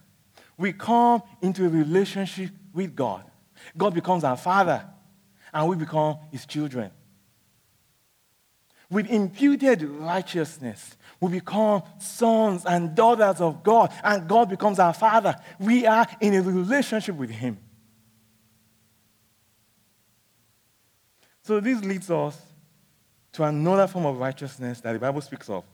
we 0.56 0.72
come 0.72 1.22
into 1.42 1.66
a 1.66 1.68
relationship 1.68 2.50
with 2.72 2.94
God. 2.94 3.24
God 3.76 3.94
becomes 3.94 4.22
our 4.22 4.36
Father, 4.36 4.86
and 5.52 5.68
we 5.68 5.76
become 5.76 6.18
His 6.30 6.46
children. 6.46 6.90
With 8.88 9.10
imputed 9.10 9.82
righteousness, 9.82 10.96
we 11.20 11.30
become 11.30 11.82
sons 11.98 12.64
and 12.66 12.94
daughters 12.94 13.40
of 13.40 13.62
God, 13.62 13.92
and 14.04 14.28
God 14.28 14.48
becomes 14.48 14.78
our 14.78 14.94
Father. 14.94 15.36
We 15.58 15.86
are 15.86 16.06
in 16.20 16.34
a 16.34 16.42
relationship 16.42 17.16
with 17.16 17.30
Him. 17.30 17.58
So, 21.42 21.60
this 21.60 21.82
leads 21.82 22.10
us 22.10 22.40
to 23.32 23.44
another 23.44 23.86
form 23.86 24.06
of 24.06 24.18
righteousness 24.18 24.80
that 24.80 24.92
the 24.92 24.98
Bible 24.98 25.20
speaks 25.20 25.48
of 25.48 25.64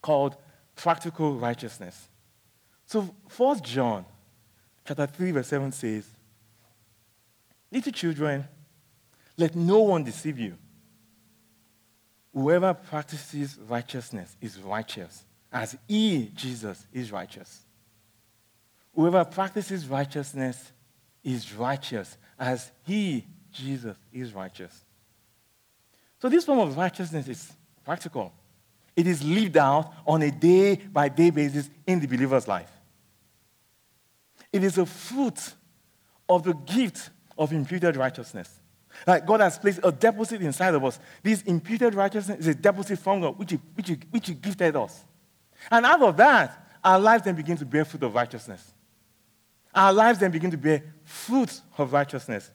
called 0.00 0.36
practical 0.76 1.36
righteousness. 1.36 2.08
So, 2.86 3.14
1 3.36 3.62
John 3.62 4.04
chapter 4.86 5.06
3, 5.06 5.32
verse 5.32 5.48
7 5.48 5.72
says, 5.72 6.06
Little 7.70 7.92
children, 7.92 8.46
let 9.36 9.54
no 9.54 9.80
one 9.80 10.04
deceive 10.04 10.38
you. 10.38 10.56
Whoever 12.38 12.72
practices 12.72 13.58
righteousness 13.68 14.36
is 14.40 14.60
righteous, 14.60 15.24
as 15.52 15.76
he, 15.88 16.30
Jesus, 16.36 16.86
is 16.92 17.10
righteous. 17.10 17.64
Whoever 18.94 19.24
practices 19.24 19.88
righteousness 19.88 20.70
is 21.24 21.52
righteous, 21.52 22.16
as 22.38 22.70
he, 22.84 23.26
Jesus, 23.50 23.96
is 24.12 24.32
righteous. 24.32 24.84
So, 26.22 26.28
this 26.28 26.44
form 26.44 26.60
of 26.60 26.76
righteousness 26.76 27.26
is 27.26 27.52
practical. 27.84 28.32
It 28.94 29.08
is 29.08 29.24
lived 29.24 29.56
out 29.56 29.92
on 30.06 30.22
a 30.22 30.30
day 30.30 30.76
by 30.76 31.08
day 31.08 31.30
basis 31.30 31.68
in 31.88 31.98
the 31.98 32.06
believer's 32.06 32.46
life. 32.46 32.70
It 34.52 34.62
is 34.62 34.78
a 34.78 34.86
fruit 34.86 35.54
of 36.28 36.44
the 36.44 36.54
gift 36.54 37.10
of 37.36 37.52
imputed 37.52 37.96
righteousness. 37.96 38.60
Like 39.06 39.26
God 39.26 39.40
has 39.40 39.58
placed 39.58 39.80
a 39.82 39.92
deposit 39.92 40.42
inside 40.42 40.74
of 40.74 40.84
us. 40.84 40.98
This 41.22 41.42
imputed 41.42 41.94
righteousness 41.94 42.40
is 42.40 42.46
a 42.48 42.54
deposit 42.54 42.98
from 42.98 43.20
God, 43.20 43.38
which 43.38 43.52
he, 43.52 43.60
which, 43.74 43.88
he, 43.88 43.98
which 44.10 44.28
he 44.28 44.34
gifted 44.34 44.76
us. 44.76 45.04
And 45.70 45.84
out 45.86 46.02
of 46.02 46.16
that, 46.16 46.66
our 46.84 46.98
lives 46.98 47.24
then 47.24 47.34
begin 47.34 47.56
to 47.56 47.66
bear 47.66 47.84
fruit 47.84 48.02
of 48.02 48.14
righteousness. 48.14 48.72
Our 49.74 49.92
lives 49.92 50.18
then 50.18 50.30
begin 50.30 50.50
to 50.50 50.56
bear 50.56 50.82
fruit 51.04 51.60
of 51.76 51.92
righteousness. 51.92 52.50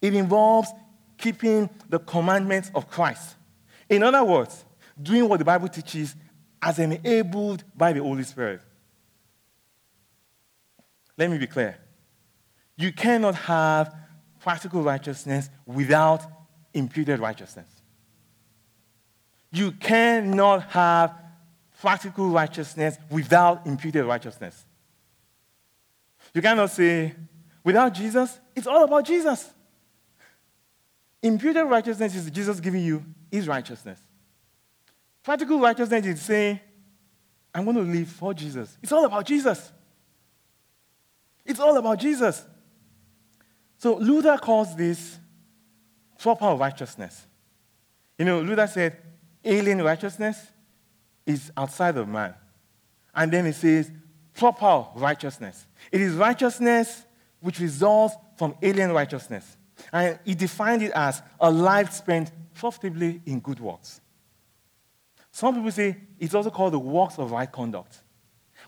It 0.00 0.14
involves 0.14 0.68
keeping 1.16 1.70
the 1.88 1.98
commandments 1.98 2.70
of 2.74 2.90
Christ. 2.90 3.36
In 3.88 4.02
other 4.02 4.22
words, 4.24 4.64
doing 5.00 5.28
what 5.28 5.38
the 5.38 5.44
Bible 5.44 5.68
teaches 5.68 6.14
as 6.60 6.78
enabled 6.78 7.64
by 7.76 7.92
the 7.92 8.02
Holy 8.02 8.22
Spirit. 8.24 8.60
Let 11.16 11.30
me 11.30 11.38
be 11.38 11.46
clear. 11.46 11.78
You 12.76 12.92
cannot 12.92 13.34
have 13.34 13.94
practical 14.44 14.82
righteousness 14.82 15.48
without 15.64 16.20
imputed 16.74 17.18
righteousness. 17.18 17.66
You 19.50 19.72
cannot 19.72 20.64
have 20.70 21.14
practical 21.80 22.28
righteousness 22.28 22.98
without 23.08 23.66
imputed 23.66 24.04
righteousness. 24.04 24.66
You 26.34 26.42
cannot 26.42 26.70
say, 26.70 27.14
without 27.64 27.94
Jesus, 27.94 28.38
it's 28.54 28.66
all 28.66 28.84
about 28.84 29.06
Jesus. 29.06 29.50
Imputed 31.22 31.64
righteousness 31.64 32.14
is 32.14 32.30
Jesus 32.30 32.60
giving 32.60 32.82
you 32.84 33.02
his 33.32 33.48
righteousness. 33.48 33.98
Practical 35.22 35.58
righteousness 35.58 36.04
is 36.04 36.20
saying, 36.20 36.60
I'm 37.54 37.64
going 37.64 37.76
to 37.76 37.82
live 37.82 38.08
for 38.08 38.34
Jesus. 38.34 38.76
It's 38.82 38.92
all 38.92 39.06
about 39.06 39.24
Jesus. 39.24 39.72
It's 41.46 41.60
all 41.60 41.78
about 41.78 41.98
Jesus. 41.98 42.44
So 43.84 43.96
Luther 43.96 44.38
calls 44.38 44.74
this 44.74 45.18
proper 46.18 46.54
righteousness. 46.54 47.26
You 48.18 48.24
know, 48.24 48.40
Luther 48.40 48.66
said 48.66 48.96
alien 49.44 49.82
righteousness 49.82 50.38
is 51.26 51.52
outside 51.54 51.98
of 51.98 52.08
man. 52.08 52.32
And 53.14 53.30
then 53.30 53.44
he 53.44 53.52
says 53.52 53.92
proper 54.32 54.86
righteousness. 54.98 55.66
It 55.92 56.00
is 56.00 56.14
righteousness 56.14 57.04
which 57.40 57.58
results 57.58 58.14
from 58.38 58.54
alien 58.62 58.90
righteousness. 58.90 59.54
And 59.92 60.18
he 60.24 60.34
defined 60.34 60.82
it 60.82 60.92
as 60.92 61.20
a 61.38 61.50
life 61.50 61.92
spent 61.92 62.32
profitably 62.54 63.20
in 63.26 63.38
good 63.40 63.60
works. 63.60 64.00
Some 65.30 65.56
people 65.56 65.72
say 65.72 65.98
it's 66.18 66.34
also 66.34 66.48
called 66.48 66.72
the 66.72 66.78
works 66.78 67.18
of 67.18 67.32
right 67.32 67.52
conduct. 67.52 68.00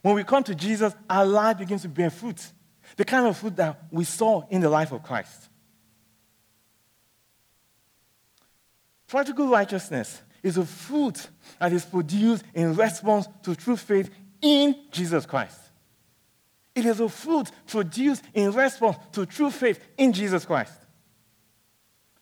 When 0.02 0.14
we 0.14 0.24
come 0.24 0.44
to 0.44 0.54
Jesus, 0.54 0.94
our 1.08 1.24
life 1.24 1.56
begins 1.56 1.80
to 1.82 1.88
bear 1.88 2.10
fruit. 2.10 2.52
The 2.96 3.04
kind 3.04 3.26
of 3.26 3.36
fruit 3.36 3.56
that 3.56 3.84
we 3.90 4.04
saw 4.04 4.46
in 4.48 4.60
the 4.60 4.70
life 4.70 4.92
of 4.92 5.02
Christ. 5.02 5.48
Practical 9.08 9.48
righteousness 9.48 10.22
is 10.42 10.56
a 10.56 10.64
fruit 10.64 11.28
that 11.58 11.72
is 11.72 11.84
produced 11.84 12.44
in 12.54 12.74
response 12.74 13.26
to 13.42 13.54
true 13.54 13.76
faith 13.76 14.10
in 14.40 14.76
Jesus 14.90 15.26
Christ. 15.26 15.58
It 16.74 16.84
is 16.84 17.00
a 17.00 17.08
fruit 17.08 17.50
produced 17.66 18.22
in 18.34 18.52
response 18.52 18.96
to 19.12 19.26
true 19.26 19.50
faith 19.50 19.80
in 19.96 20.12
Jesus 20.12 20.44
Christ. 20.44 20.74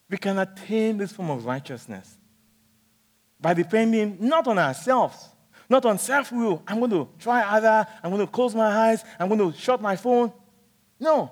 We 0.08 0.16
can 0.16 0.38
attain 0.38 0.98
this 0.98 1.12
form 1.12 1.30
of 1.30 1.44
righteousness 1.44 2.16
by 3.40 3.52
depending 3.52 4.16
not 4.20 4.46
on 4.46 4.58
ourselves, 4.58 5.28
not 5.68 5.84
on 5.84 5.98
self 5.98 6.30
will. 6.30 6.62
I'm 6.68 6.78
going 6.78 6.90
to 6.92 7.08
try 7.18 7.42
other, 7.42 7.86
I'm 8.02 8.10
going 8.10 8.24
to 8.24 8.30
close 8.30 8.54
my 8.54 8.90
eyes. 8.90 9.02
I'm 9.18 9.28
going 9.28 9.52
to 9.52 9.58
shut 9.58 9.82
my 9.82 9.96
phone. 9.96 10.32
No, 10.98 11.30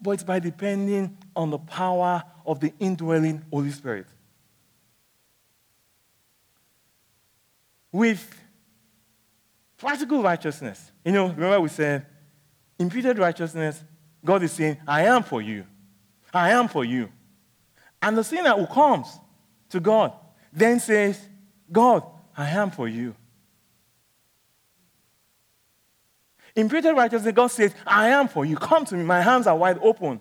but 0.00 0.12
it's 0.12 0.22
by 0.24 0.38
depending 0.38 1.16
on 1.34 1.50
the 1.50 1.58
power 1.58 2.22
of 2.46 2.60
the 2.60 2.72
indwelling 2.78 3.44
Holy 3.52 3.70
Spirit. 3.70 4.06
With 7.92 8.40
practical 9.76 10.22
righteousness, 10.22 10.92
you 11.04 11.12
know, 11.12 11.28
remember 11.28 11.60
we 11.60 11.68
said, 11.68 12.06
imputed 12.78 13.18
righteousness, 13.18 13.82
God 14.24 14.42
is 14.42 14.52
saying, 14.52 14.78
I 14.86 15.02
am 15.02 15.22
for 15.22 15.42
you. 15.42 15.64
I 16.32 16.50
am 16.50 16.68
for 16.68 16.84
you. 16.84 17.10
And 18.00 18.16
the 18.16 18.24
sinner 18.24 18.54
who 18.54 18.66
comes 18.66 19.18
to 19.70 19.80
God 19.80 20.12
then 20.52 20.80
says, 20.80 21.20
God, 21.70 22.04
I 22.36 22.48
am 22.50 22.70
for 22.70 22.88
you. 22.88 23.14
Imputed 26.56 26.96
righteousness, 26.96 27.34
God 27.34 27.46
says, 27.48 27.74
I 27.86 28.08
am 28.08 28.28
for 28.28 28.44
you. 28.44 28.56
Come 28.56 28.84
to 28.86 28.96
me. 28.96 29.04
My 29.04 29.20
hands 29.20 29.46
are 29.46 29.56
wide 29.56 29.78
open. 29.82 30.20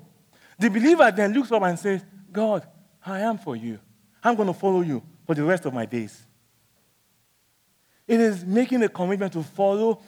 The 0.60 0.70
believer 0.70 1.12
then 1.12 1.34
looks 1.34 1.52
up 1.52 1.64
and 1.64 1.78
says, 1.80 2.04
God, 2.32 2.68
I 3.06 3.22
am 3.22 3.38
for 3.38 3.56
you. 3.56 3.80
I'm 4.24 4.36
going 4.36 4.48
to 4.48 4.54
follow 4.54 4.82
you 4.82 5.02
for 5.26 5.34
the 5.34 5.44
rest 5.44 5.66
of 5.66 5.74
my 5.74 5.86
days. 5.86 6.26
It 8.08 8.20
is 8.20 8.44
making 8.44 8.84
a 8.84 8.90
commitment 8.90 9.34
to 9.34 9.44
follow 9.44 10.02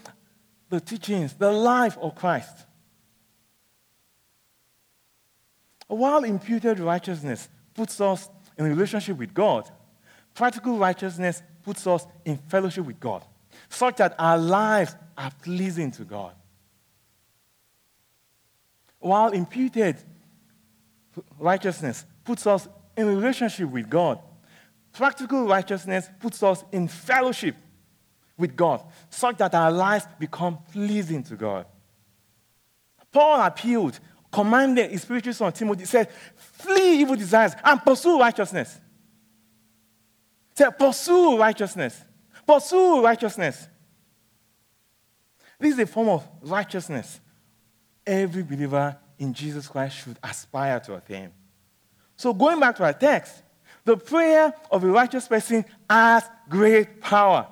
the 0.70 0.80
teachings, 0.80 1.34
the 1.34 1.52
life 1.52 1.98
of 2.00 2.16
Christ. 2.16 2.66
While 5.88 6.24
imputed 6.24 6.80
righteousness 6.80 7.50
puts 7.74 8.00
us 8.00 8.30
in 8.58 8.66
relationship 8.66 9.18
with 9.18 9.34
God, 9.34 9.70
practical 10.34 10.78
righteousness 10.78 11.44
puts 11.64 11.86
us 11.86 12.08
in 12.26 12.38
fellowship 12.38 12.86
with 12.86 13.00
God, 13.00 13.24
such 13.72 13.98
that 13.98 14.16
our 14.20 14.38
lives 14.38 14.96
are 15.18 15.32
pleasing 15.42 15.92
to 15.92 16.04
God. 16.04 16.34
While 19.00 19.30
imputed 19.30 19.98
righteousness 21.40 22.06
puts 22.24 22.46
us 22.46 22.68
in 22.96 23.08
relationship 23.08 23.70
with 23.70 23.90
God, 23.90 24.20
practical 24.94 25.48
righteousness 25.48 26.10
puts 26.20 26.44
us 26.44 26.64
in 26.72 26.88
fellowship 26.88 27.56
with 28.38 28.56
God, 28.56 28.84
such 29.10 29.38
that 29.38 29.56
our 29.56 29.72
lives 29.72 30.06
become 30.20 30.60
pleasing 30.72 31.24
to 31.24 31.36
God. 31.36 31.66
Paul 33.12 33.42
appealed, 33.42 34.00
commanded 34.32 34.92
his 34.92 35.02
spiritual 35.02 35.34
son 35.34 35.52
Timothy, 35.54 35.86
said, 35.86 36.10
Flee 36.36 37.02
evil 37.02 37.16
desires 37.16 37.54
and 37.64 37.82
pursue 37.82 38.20
righteousness. 38.20 38.80
He 40.50 40.58
said, 40.58 40.72
Pursue 40.72 41.38
righteousness. 41.38 42.02
Pursue 42.48 43.04
righteousness. 43.04 43.68
This 45.60 45.74
is 45.74 45.80
a 45.80 45.86
form 45.86 46.10
of 46.10 46.28
righteousness 46.42 47.20
every 48.06 48.44
believer 48.44 48.98
in 49.20 49.34
Jesus 49.34 49.68
Christ 49.68 49.98
should 49.98 50.18
aspire 50.24 50.80
to 50.82 50.96
attain. 50.96 51.32
So, 52.16 52.34
going 52.34 52.60
back 52.60 52.76
to 52.78 52.84
our 52.84 52.94
text, 52.94 53.44
the 53.84 53.98
prayer 53.98 54.54
of 54.72 54.84
a 54.84 54.88
righteous 54.88 55.28
person 55.28 55.66
has 55.90 56.24
great 56.50 57.02
power. 57.02 57.48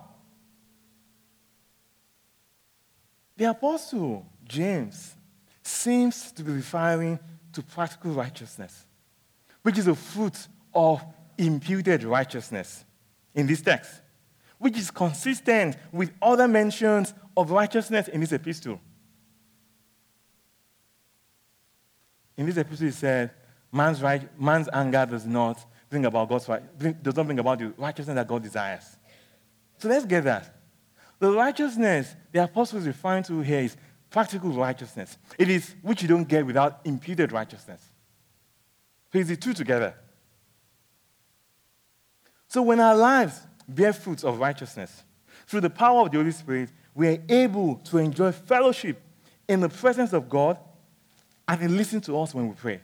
The 3.37 3.45
apostle 3.45 4.25
James 4.43 5.15
seems 5.63 6.31
to 6.33 6.43
be 6.43 6.51
referring 6.51 7.19
to 7.53 7.61
practical 7.61 8.11
righteousness, 8.11 8.85
which 9.61 9.77
is 9.77 9.87
a 9.87 9.95
fruit 9.95 10.47
of 10.73 11.03
imputed 11.37 12.03
righteousness 12.03 12.83
in 13.33 13.47
this 13.47 13.61
text, 13.61 14.01
which 14.59 14.77
is 14.77 14.91
consistent 14.91 15.77
with 15.91 16.11
other 16.21 16.47
mentions 16.47 17.13
of 17.35 17.49
righteousness 17.49 18.07
in 18.09 18.21
this 18.21 18.31
epistle. 18.31 18.79
In 22.37 22.45
this 22.45 22.57
epistle, 22.57 22.85
he 22.85 22.91
said, 22.91 23.31
man's, 23.71 24.01
right, 24.01 24.39
man's 24.39 24.69
anger 24.71 25.05
does 25.05 25.25
not 25.25 25.65
bring 25.89 26.05
about 26.05 26.29
God's 26.29 26.47
right, 26.47 27.01
does 27.01 27.15
not 27.15 27.25
bring 27.25 27.39
about 27.39 27.59
the 27.59 27.73
righteousness 27.77 28.15
that 28.15 28.27
God 28.27 28.43
desires. 28.43 28.97
So 29.79 29.87
let's 29.87 30.05
get 30.05 30.25
that. 30.25 30.55
The 31.19 31.31
righteousness 31.31 32.15
the 32.31 32.43
apostle 32.43 32.79
is 32.79 32.87
referring 32.87 33.23
to 33.23 33.41
here 33.41 33.61
is 33.61 33.75
practical 34.09 34.51
righteousness. 34.51 35.17
It 35.37 35.49
is 35.49 35.75
which 35.81 36.01
you 36.01 36.07
don't 36.07 36.27
get 36.27 36.45
without 36.45 36.81
imputed 36.83 37.31
righteousness. 37.31 37.81
So 39.11 39.19
it's 39.19 39.29
the 39.29 39.35
two 39.35 39.53
together. 39.53 39.95
So 42.47 42.61
when 42.61 42.79
our 42.79 42.95
lives 42.95 43.41
bear 43.75 43.93
fruits 43.93 44.23
of 44.23 44.39
righteousness, 44.39 45.03
through 45.47 45.61
the 45.61 45.69
power 45.69 46.01
of 46.01 46.11
the 46.11 46.17
Holy 46.17 46.31
Spirit, 46.31 46.69
we 46.93 47.07
are 47.07 47.17
able 47.29 47.75
to 47.85 47.97
enjoy 47.97 48.31
fellowship 48.31 49.01
in 49.47 49.61
the 49.61 49.69
presence 49.69 50.13
of 50.13 50.29
God 50.29 50.57
and 51.47 51.61
He 51.61 51.67
listens 51.67 52.05
to 52.05 52.19
us 52.19 52.33
when 52.33 52.47
we 52.47 52.55
pray. 52.55 52.81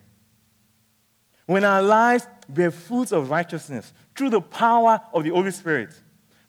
When 1.46 1.64
our 1.64 1.82
lives 1.82 2.26
bear 2.48 2.70
fruits 2.70 3.12
of 3.12 3.30
righteousness 3.30 3.92
through 4.16 4.30
the 4.30 4.40
power 4.40 5.00
of 5.12 5.22
the 5.22 5.30
Holy 5.30 5.52
Spirit, 5.52 5.90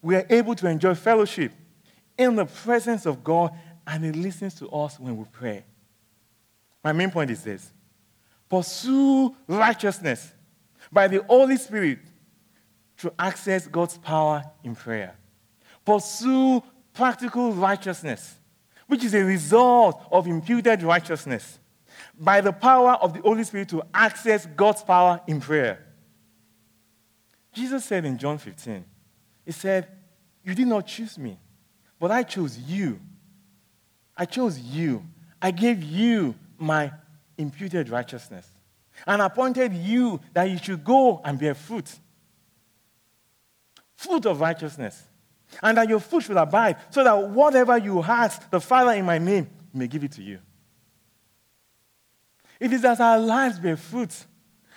we 0.02 0.16
are 0.16 0.26
able 0.30 0.56
to 0.56 0.68
enjoy 0.68 0.96
fellowship 0.96 1.52
in 2.18 2.36
the 2.36 2.46
presence 2.46 3.06
of 3.06 3.24
God 3.24 3.52
and 3.86 4.04
He 4.04 4.12
listens 4.12 4.56
to 4.56 4.70
us 4.70 5.00
when 5.00 5.18
we 5.18 5.26
pray. 5.32 5.64
My 6.84 6.94
main 6.94 7.12
point 7.12 7.30
is 7.30 7.44
this 7.44 7.72
pursue 8.50 9.36
righteousness 9.48 10.32
by 10.92 11.08
the 11.08 11.22
Holy 11.24 11.58
Spirit 11.58 12.00
to 12.98 13.14
access 13.20 13.68
God's 13.68 13.98
power 13.98 14.44
in 14.64 14.76
prayer. 14.76 15.16
Pursue 15.86 16.64
practical 16.94 17.54
righteousness, 17.54 18.36
which 18.88 19.04
is 19.04 19.14
a 19.14 19.24
result 19.24 20.02
of 20.12 20.28
imputed 20.28 20.84
righteousness, 20.84 21.60
by 22.20 22.42
the 22.42 22.52
power 22.52 22.94
of 22.94 23.14
the 23.14 23.22
Holy 23.22 23.44
Spirit 23.44 23.70
to 23.70 23.84
access 23.94 24.46
God's 24.46 24.84
power 24.84 25.22
in 25.28 25.40
prayer. 25.40 25.86
Jesus 27.54 27.86
said 27.86 28.06
in 28.06 28.18
John 28.18 28.38
15, 28.38 28.84
He 29.46 29.52
said, 29.52 29.88
You 30.44 30.54
did 30.54 30.68
not 30.68 30.86
choose 30.88 31.18
me, 31.18 31.40
but 32.00 32.12
I 32.12 32.24
chose 32.24 32.58
you. 32.58 33.00
I 34.16 34.26
chose 34.26 34.60
you. 34.60 35.04
I 35.42 35.52
gave 35.52 35.84
you 35.84 36.36
my 36.58 36.92
imputed 37.38 37.90
righteousness 37.90 38.50
and 39.06 39.22
appointed 39.22 39.74
you 39.74 40.20
that 40.34 40.50
you 40.50 40.58
should 40.58 40.84
go 40.84 41.22
and 41.24 41.38
bear 41.38 41.54
fruit. 41.54 42.00
Fruit 43.98 44.26
of 44.26 44.40
righteousness. 44.40 45.04
And 45.62 45.78
that 45.78 45.90
your 45.90 46.00
fruit 46.00 46.24
should 46.24 46.38
abide, 46.38 46.78
so 46.90 47.04
that 47.04 47.30
whatever 47.30 47.78
you 47.78 48.02
ask 48.04 48.50
the 48.50 48.62
Father 48.62 48.92
in 48.92 49.06
my 49.06 49.18
name 49.18 49.50
may 49.74 49.88
give 49.88 50.04
it 50.04 50.12
to 50.14 50.22
you. 50.22 50.40
If 52.60 52.72
it 52.72 52.76
is 52.76 52.86
as 52.86 53.00
our 53.00 53.20
lives 53.20 53.60
bear 53.60 53.78
fruit, 53.78 54.26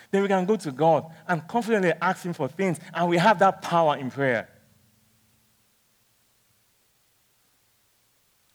then 0.09 0.21
we 0.21 0.27
can 0.27 0.45
go 0.45 0.55
to 0.55 0.71
God 0.71 1.05
and 1.27 1.47
confidently 1.47 1.93
ask 2.01 2.25
Him 2.25 2.33
for 2.33 2.47
things, 2.47 2.79
and 2.93 3.09
we 3.09 3.17
have 3.17 3.39
that 3.39 3.61
power 3.61 3.97
in 3.97 4.11
prayer. 4.11 4.49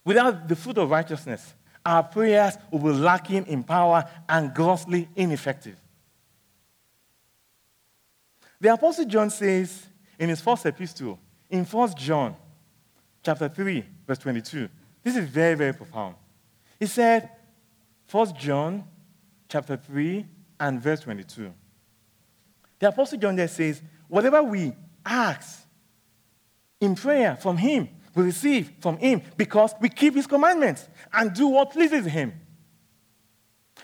Without 0.04 0.48
the 0.48 0.56
fruit 0.56 0.78
of 0.78 0.90
righteousness, 0.90 1.54
our 1.84 2.02
prayers 2.02 2.56
will 2.70 2.80
be 2.80 2.90
lacking 2.90 3.46
in 3.46 3.62
power 3.62 4.08
and 4.28 4.54
grossly 4.54 5.08
ineffective. 5.16 5.76
The 8.60 8.72
Apostle 8.72 9.04
John 9.04 9.30
says 9.30 9.86
in 10.18 10.28
his 10.28 10.40
first 10.40 10.66
epistle, 10.66 11.18
in 11.50 11.64
1 11.64 11.94
John 11.96 12.36
chapter 13.22 13.48
3, 13.48 13.84
verse 14.06 14.18
22, 14.18 14.68
this 15.02 15.16
is 15.16 15.28
very, 15.28 15.54
very 15.54 15.72
profound. 15.72 16.16
He 16.78 16.86
said, 16.86 17.30
1 18.10 18.34
John 18.36 18.84
chapter 19.48 19.76
3 19.76 20.26
and 20.60 20.80
verse 20.80 21.00
22. 21.00 21.52
The 22.78 22.88
Apostle 22.88 23.18
John 23.18 23.36
there 23.36 23.48
says, 23.48 23.82
whatever 24.08 24.42
we 24.42 24.72
ask 25.04 25.66
in 26.80 26.94
prayer 26.94 27.36
from 27.36 27.56
him, 27.56 27.88
we 28.16 28.24
receive 28.24 28.72
from 28.80 28.96
Him 28.96 29.20
because 29.36 29.74
we 29.78 29.90
keep 29.90 30.14
His 30.14 30.26
commandments 30.26 30.88
and 31.12 31.32
do 31.34 31.48
what 31.48 31.70
pleases 31.70 32.06
Him. 32.06 32.32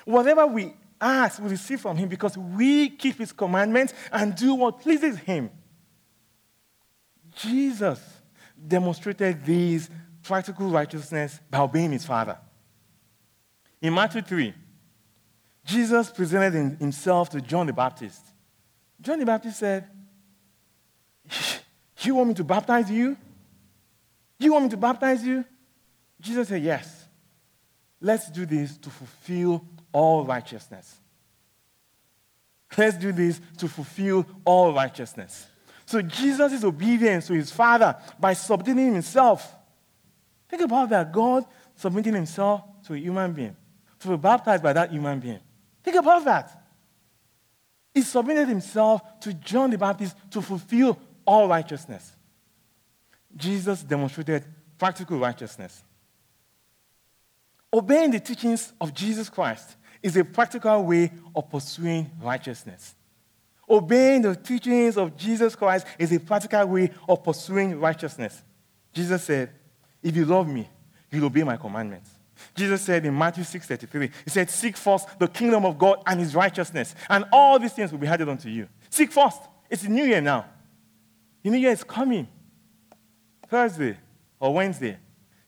Whatever 0.07 0.47
we 0.47 0.73
ask, 0.99 1.41
we 1.41 1.51
receive 1.51 1.83
from 1.83 1.99
Him 1.99 2.09
because 2.09 2.37
we 2.37 2.89
keep 2.89 3.19
His 3.19 3.31
commandments 3.31 3.93
and 4.11 4.35
do 4.35 4.55
what 4.55 4.81
pleases 4.81 5.19
Him. 5.19 5.51
Jesus 7.35 8.01
demonstrated 8.67 9.45
these 9.45 9.91
practical 10.23 10.69
righteousness 10.69 11.41
by 11.51 11.59
obeying 11.59 11.93
His 11.93 12.05
Father. 12.05 12.39
In 13.81 13.95
Matthew 13.95 14.23
3, 14.23 14.55
Jesus 15.65 16.11
presented 16.11 16.79
himself 16.79 17.31
to 17.31 17.41
John 17.41 17.67
the 17.67 17.73
Baptist. 17.73 18.21
John 19.01 19.19
the 19.19 19.27
Baptist 19.27 19.59
said, 19.59 19.89
You 22.01 22.15
want 22.15 22.29
me 22.29 22.35
to 22.35 22.45
baptize 22.45 22.91
you? 22.91 23.17
You 24.39 24.53
want 24.53 24.65
me 24.65 24.71
to 24.71 24.77
baptize 24.77 25.25
you? 25.25 25.45
Jesus 26.21 26.49
said, 26.49 26.63
Yes. 26.63 27.03
Let's 28.01 28.29
do 28.31 28.45
this 28.45 28.77
to 28.79 28.91
fulfill 28.91 29.65
all 29.93 30.25
righteousness. 30.25 30.99
Let's 32.77 32.97
do 32.97 33.13
this 33.13 33.41
to 33.59 33.69
fulfill 33.69 34.27
all 34.45 34.73
righteousness. 34.73 35.47
So 35.87 36.01
Jesus 36.03 36.53
is 36.53 36.65
obedient 36.65 37.25
to 37.27 37.35
his 37.35 37.51
Father 37.51 37.97
by 38.19 38.35
submitting 38.35 38.95
himself. 38.95 39.55
Think 40.49 40.63
about 40.63 40.89
that. 40.91 41.13
God 41.13 41.45
submitting 41.77 42.15
himself 42.15 42.63
to 42.87 42.95
a 42.95 42.99
human 42.99 43.33
being, 43.33 43.57
to 44.01 44.09
be 44.09 44.17
baptized 44.17 44.63
by 44.63 44.73
that 44.73 44.91
human 44.91 45.19
being. 45.19 45.41
Think 45.83 45.97
about 45.97 46.25
that. 46.25 46.63
He 47.95 48.03
submitted 48.03 48.49
himself 48.49 49.21
to 49.21 49.35
John 49.35 49.71
the 49.71 49.79
Baptist 49.79 50.17
to 50.31 50.41
fulfill 50.41 50.99
all 51.25 51.49
righteousness. 51.49 52.13
Jesus 53.37 53.83
demonstrated 53.83 54.45
practical 54.79 55.19
righteousness. 55.19 55.83
Obeying 57.73 58.11
the 58.11 58.21
teachings 58.21 58.73
of 58.81 58.93
Jesus 58.93 59.31
Christ 59.31 59.77
is 60.03 60.17
a 60.17 60.25
practical 60.25 60.85
way 60.85 61.11
of 61.35 61.51
pursuing 61.51 62.11
righteousness. 62.21 62.95
Obeying 63.69 64.23
the 64.23 64.35
teachings 64.35 64.97
of 64.97 65.17
Jesus 65.17 65.55
Christ 65.55 65.87
is 65.99 66.13
a 66.13 66.21
practical 66.21 66.67
way 66.67 66.91
of 67.09 67.23
pursuing 67.23 67.79
righteousness. 67.79 68.43
Jesus 68.93 69.25
said, 69.25 69.51
If 70.03 70.17
you 70.17 70.25
love 70.25 70.49
me, 70.49 70.69
you'll 71.11 71.27
obey 71.27 71.43
my 71.43 71.57
commandments. 71.57 72.11
Jesus 72.55 72.83
said 72.83 73.07
in 73.07 73.17
Matthew 73.17 73.45
6:33, 73.45 74.11
He 74.25 74.31
said, 74.31 74.51
Seek 74.51 74.77
first 74.77 75.19
the 75.19 75.29
kingdom 75.29 75.65
of 75.65 75.79
God 75.79 76.03
and 76.07 76.19
his 76.19 76.35
righteousness, 76.35 76.95
and 77.09 77.25
all 77.33 77.59
these 77.59 77.73
things 77.73 77.93
will 77.93 77.99
be 77.99 78.07
added 78.07 78.29
unto 78.29 78.49
you. 78.49 78.69
Seek 78.91 79.13
first. 79.13 79.41
It's 79.71 79.83
the 79.83 79.89
new 79.89 80.05
year 80.05 80.21
now. 80.21 80.45
The 81.43 81.51
new 81.51 81.59
year 81.59 81.71
is 81.71 81.85
coming. 81.85 82.29
Thursday 83.49 83.97
or 84.39 84.53
Wednesday. 84.55 84.99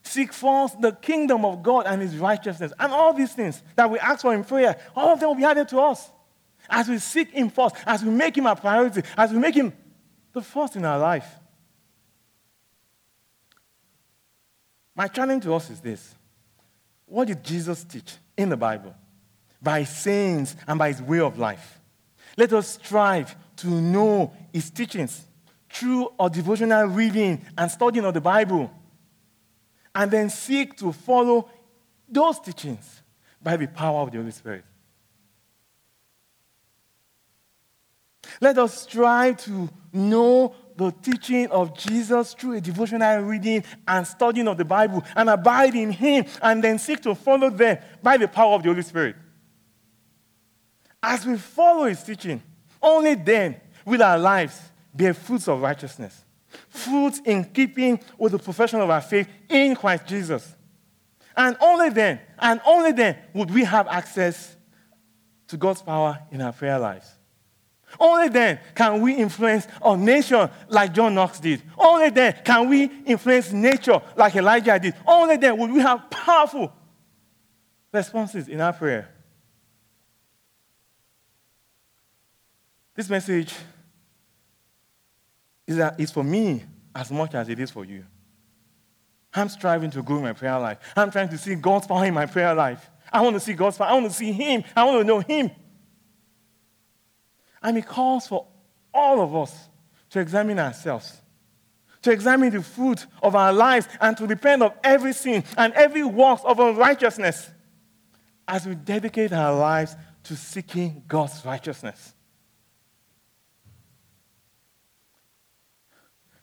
Seek 0.03 0.33
first 0.33 0.81
the 0.81 0.93
kingdom 0.93 1.45
of 1.45 1.63
God 1.63 1.87
and 1.87 2.01
his 2.01 2.17
righteousness. 2.19 2.73
And 2.79 2.93
all 2.93 3.13
these 3.15 3.33
things 3.33 3.63
that 3.75 3.91
we 3.91 3.99
ask 3.99 4.21
for 4.21 4.35
in 4.35 4.45
prayer, 4.45 4.77
all 4.95 5.15
of 5.15 5.21
them 5.21 5.31
will 5.31 5.37
be 5.37 5.45
added 5.45 5.69
to 5.69 5.81
us. 5.81 6.11
As 6.69 6.89
we 6.89 6.99
seek 6.99 7.31
him 7.31 7.51
first, 7.51 7.77
as 7.87 8.05
we 8.05 8.11
make 8.11 8.37
him 8.37 8.47
a 8.47 8.57
priority, 8.57 9.03
as 9.17 9.33
we 9.33 9.39
make 9.39 9.55
him 9.55 9.73
the 10.33 10.43
first 10.43 10.77
in 10.77 10.85
our 10.85 10.99
life. 10.99 11.27
My 14.95 15.09
challenge 15.09 15.45
to 15.45 15.55
us 15.55 15.71
is 15.71 15.81
this 15.81 16.15
What 17.07 17.29
did 17.29 17.43
Jesus 17.43 17.85
teach 17.85 18.17
in 18.37 18.49
the 18.49 18.57
Bible? 18.57 18.95
By 19.63 19.81
his 19.81 19.91
sayings 19.91 20.57
and 20.67 20.79
by 20.79 20.89
his 20.89 21.01
way 21.01 21.21
of 21.21 21.39
life. 21.39 21.81
Let 22.37 22.53
us 22.53 22.69
strive 22.69 23.35
to 23.57 23.69
know 23.69 24.33
his 24.53 24.71
teachings 24.71 25.25
through 25.71 26.13
our 26.19 26.29
devotional 26.29 26.87
reading 26.87 27.45
and 27.57 27.71
studying 27.71 28.05
of 28.05 28.15
the 28.15 28.21
Bible, 28.21 28.71
and 29.95 30.11
then 30.11 30.31
seek 30.31 30.77
to 30.79 30.93
follow 30.93 31.49
those 32.09 32.39
teachings 32.41 33.03
by 33.43 33.57
the 33.57 33.67
power 33.67 34.03
of 34.03 34.11
the 34.11 34.19
Holy 34.19 34.31
Spirit. 34.31 34.65
Let 38.41 38.59
us 38.59 38.83
strive 38.83 39.39
to 39.45 39.69
know 39.93 40.55
the 40.77 40.91
teaching 40.91 41.47
of 41.49 41.77
Jesus 41.77 42.35
through 42.35 42.55
a 42.55 42.61
devotional 42.61 43.21
reading 43.21 43.65
and 43.87 44.07
studying 44.07 44.49
of 44.49 44.57
the 44.57 44.65
Bible 44.65 45.05
and 45.15 45.31
abide 45.31 45.75
in 45.75 45.91
Him 45.91 46.27
and 46.43 46.63
then 46.63 46.79
seek 46.79 47.01
to 47.03 47.15
follow 47.15 47.51
them 47.51 47.79
by 48.03 48.17
the 48.17 48.29
power 48.29 48.55
of 48.55 48.63
the 48.63 48.69
Holy 48.69 48.83
Spirit. 48.83 49.17
As 51.03 51.25
we 51.25 51.37
follow 51.37 51.85
His 51.85 52.03
teaching, 52.03 52.43
only 52.83 53.15
then 53.15 53.61
will 53.85 54.03
our 54.03 54.19
lives 54.19 54.61
bear 54.93 55.15
fruits 55.15 55.49
of 55.49 55.61
righteousness, 55.61 56.25
fruits 56.69 57.21
in 57.25 57.45
keeping 57.45 58.01
with 58.19 58.33
the 58.33 58.39
profession 58.39 58.81
of 58.81 58.91
our 58.91 59.01
faith 59.01 59.29
in 59.49 59.77
Christ 59.77 60.07
Jesus. 60.07 60.55
And 61.37 61.57
only 61.61 61.91
then, 61.91 62.21
and 62.39 62.61
only 62.65 62.93
then 62.93 63.17
would 63.35 63.51
we 63.51 63.65
have 63.65 63.89
access 63.89 64.57
to 65.49 65.57
God's 65.57 65.83
power 65.83 66.21
in 66.31 66.41
our 66.41 66.53
prayer 66.53 66.79
lives. 66.79 67.14
Only 67.99 68.29
then 68.29 68.59
can 68.75 69.01
we 69.01 69.15
influence 69.15 69.67
our 69.83 69.97
nation 69.97 70.49
like 70.69 70.93
John 70.93 71.15
Knox 71.15 71.41
did. 71.41 71.63
Only 71.77 72.11
then 72.11 72.35
can 72.45 72.69
we 72.69 72.85
influence 73.07 73.53
nature 73.53 74.01
like 74.17 74.35
Elijah 74.37 74.79
did. 74.79 74.95
Only 75.07 75.37
then 75.37 75.59
will 75.59 75.69
we 75.69 75.81
have 75.81 76.11
powerful 76.11 76.73
responses 77.93 78.49
in 78.49 78.61
our 78.61 78.73
prayer. 78.73 79.11
This 82.95 83.09
message 83.09 83.55
is 85.67 86.11
for 86.11 86.23
me 86.23 86.65
as 86.95 87.11
much 87.11 87.35
as 87.35 87.49
it 87.49 87.59
is 87.59 87.71
for 87.71 87.85
you. 87.85 88.05
I'm 89.33 89.49
striving 89.49 89.91
to 89.91 90.03
grow 90.03 90.21
my 90.21 90.33
prayer 90.33 90.59
life. 90.59 90.79
I'm 90.97 91.11
trying 91.11 91.29
to 91.31 91.39
see 91.39 91.57
God's 91.57 91.87
power 91.87 92.05
in 92.05 92.15
my 92.15 92.27
prayer 92.27 92.55
life. 92.55 92.89
I 93.13 93.21
want 93.21 93.35
to 93.35 93.41
see 93.41 93.53
God's 93.53 93.77
power. 93.77 93.89
I 93.89 93.95
want 93.95 94.07
to 94.07 94.13
see 94.13 94.33
Him. 94.33 94.63
I 94.77 94.85
want 94.85 95.01
to 95.01 95.05
know 95.05 95.21
Him. 95.21 95.51
And 97.65 97.79
it 97.79 97.87
calls 97.87 98.29
for 98.29 98.47
all 98.93 99.23
of 99.23 99.35
us 99.35 99.69
to 100.11 100.21
examine 100.21 100.59
ourselves, 100.61 101.21
to 102.03 102.13
examine 102.13 102.51
the 102.51 102.63
fruit 102.63 103.07
of 103.23 103.35
our 103.35 103.53
lives, 103.53 103.89
and 104.01 104.17
to 104.19 104.27
repent 104.27 104.63
of 104.63 104.75
every 104.85 105.15
sin 105.15 105.43
and 105.57 105.73
every 105.73 106.05
work 106.05 106.41
of 106.45 106.61
unrighteousness 106.61 107.51
as 108.47 108.67
we 108.67 108.75
dedicate 108.75 109.33
our 109.33 109.57
lives 109.57 109.97
to 110.25 110.37
seeking 110.37 111.03
God's 111.09 111.45
righteousness. 111.45 112.13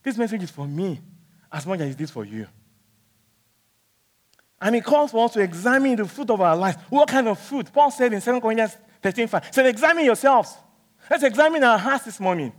This 0.04 0.18
message 0.18 0.42
is 0.42 0.50
for 0.50 0.68
me 0.68 1.00
as 1.52 1.68
much 1.68 1.80
as 1.82 1.94
it 1.94 2.02
is 2.02 2.10
for 2.10 2.26
you. 2.26 2.48
And 4.60 4.76
it 4.76 4.84
calls 4.84 5.12
for 5.12 5.26
us 5.26 5.34
to 5.34 5.42
examine 5.42 5.96
the 5.96 6.06
fruit 6.06 6.32
of 6.32 6.42
our 6.42 6.56
lives. 6.56 6.78
What 6.90 7.08
kind 7.08 7.28
of 7.28 7.40
fruit? 7.40 7.72
Paul 7.72 7.92
said 7.92 8.12
in 8.12 8.22
2 8.22 8.42
Corinthians 8.42 8.76
13 9.02 9.28
5, 9.28 9.50
said, 9.52 9.66
Examine 9.68 10.06
yourselves. 10.06 10.56
Let's 11.12 11.24
examine 11.24 11.62
our 11.62 11.78
hearts 11.78 12.06
this 12.06 12.22
morning. 12.22 12.54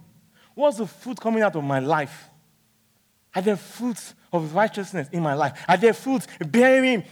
What's 0.54 0.76
the 0.76 0.86
fruit 0.86 1.18
coming 1.18 1.42
out 1.42 1.56
of 1.56 1.64
my 1.64 1.78
life? 1.78 2.28
Are 3.34 3.40
there 3.40 3.56
fruits 3.56 4.12
of 4.30 4.54
righteousness 4.54 5.08
in 5.10 5.22
my 5.22 5.32
life? 5.32 5.58
Are 5.66 5.78
there 5.78 5.94
fruits 5.94 6.26
bearing? 6.38 7.02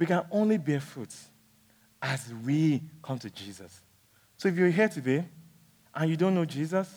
We 0.00 0.06
can 0.06 0.24
only 0.32 0.58
bear 0.58 0.80
fruits 0.80 1.28
as 2.02 2.34
we 2.44 2.82
come 3.04 3.20
to 3.20 3.30
Jesus. 3.30 3.80
So 4.36 4.48
if 4.48 4.56
you're 4.56 4.70
here 4.70 4.88
today 4.88 5.28
and 5.94 6.10
you 6.10 6.16
don't 6.16 6.34
know 6.34 6.44
Jesus, 6.44 6.92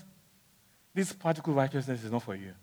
this 0.92 1.14
particular 1.14 1.56
righteousness 1.56 2.04
is 2.04 2.12
not 2.12 2.24
for 2.24 2.34
you. 2.34 2.54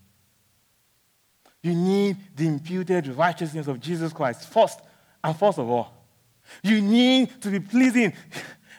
You 1.63 1.75
need 1.77 2.17
the 2.35 2.49
imputed 2.49 3.07
righteousness 3.07 3.69
of 3.69 3.79
Jesus 3.79 4.13
Christ 4.13 4.49
first 4.49 4.81
and 5.23 5.37
first 5.37 5.61
of 5.61 5.71
all. 5.71 6.00
You 6.63 6.81
need 6.81 7.41
to 7.43 7.51
be 7.51 7.61
pleasing. 7.61 8.13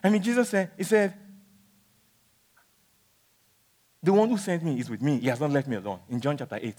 I 0.03 0.09
mean, 0.09 0.21
Jesus 0.21 0.49
said, 0.49 0.71
He 0.77 0.83
said, 0.83 1.13
The 4.03 4.13
one 4.13 4.29
who 4.29 4.37
sent 4.37 4.63
me 4.63 4.79
is 4.79 4.89
with 4.89 5.01
me. 5.01 5.19
He 5.19 5.27
has 5.27 5.39
not 5.39 5.51
left 5.51 5.67
me 5.67 5.75
alone. 5.75 5.99
In 6.09 6.19
John 6.19 6.37
chapter 6.37 6.59
8. 6.61 6.63
He 6.63 6.73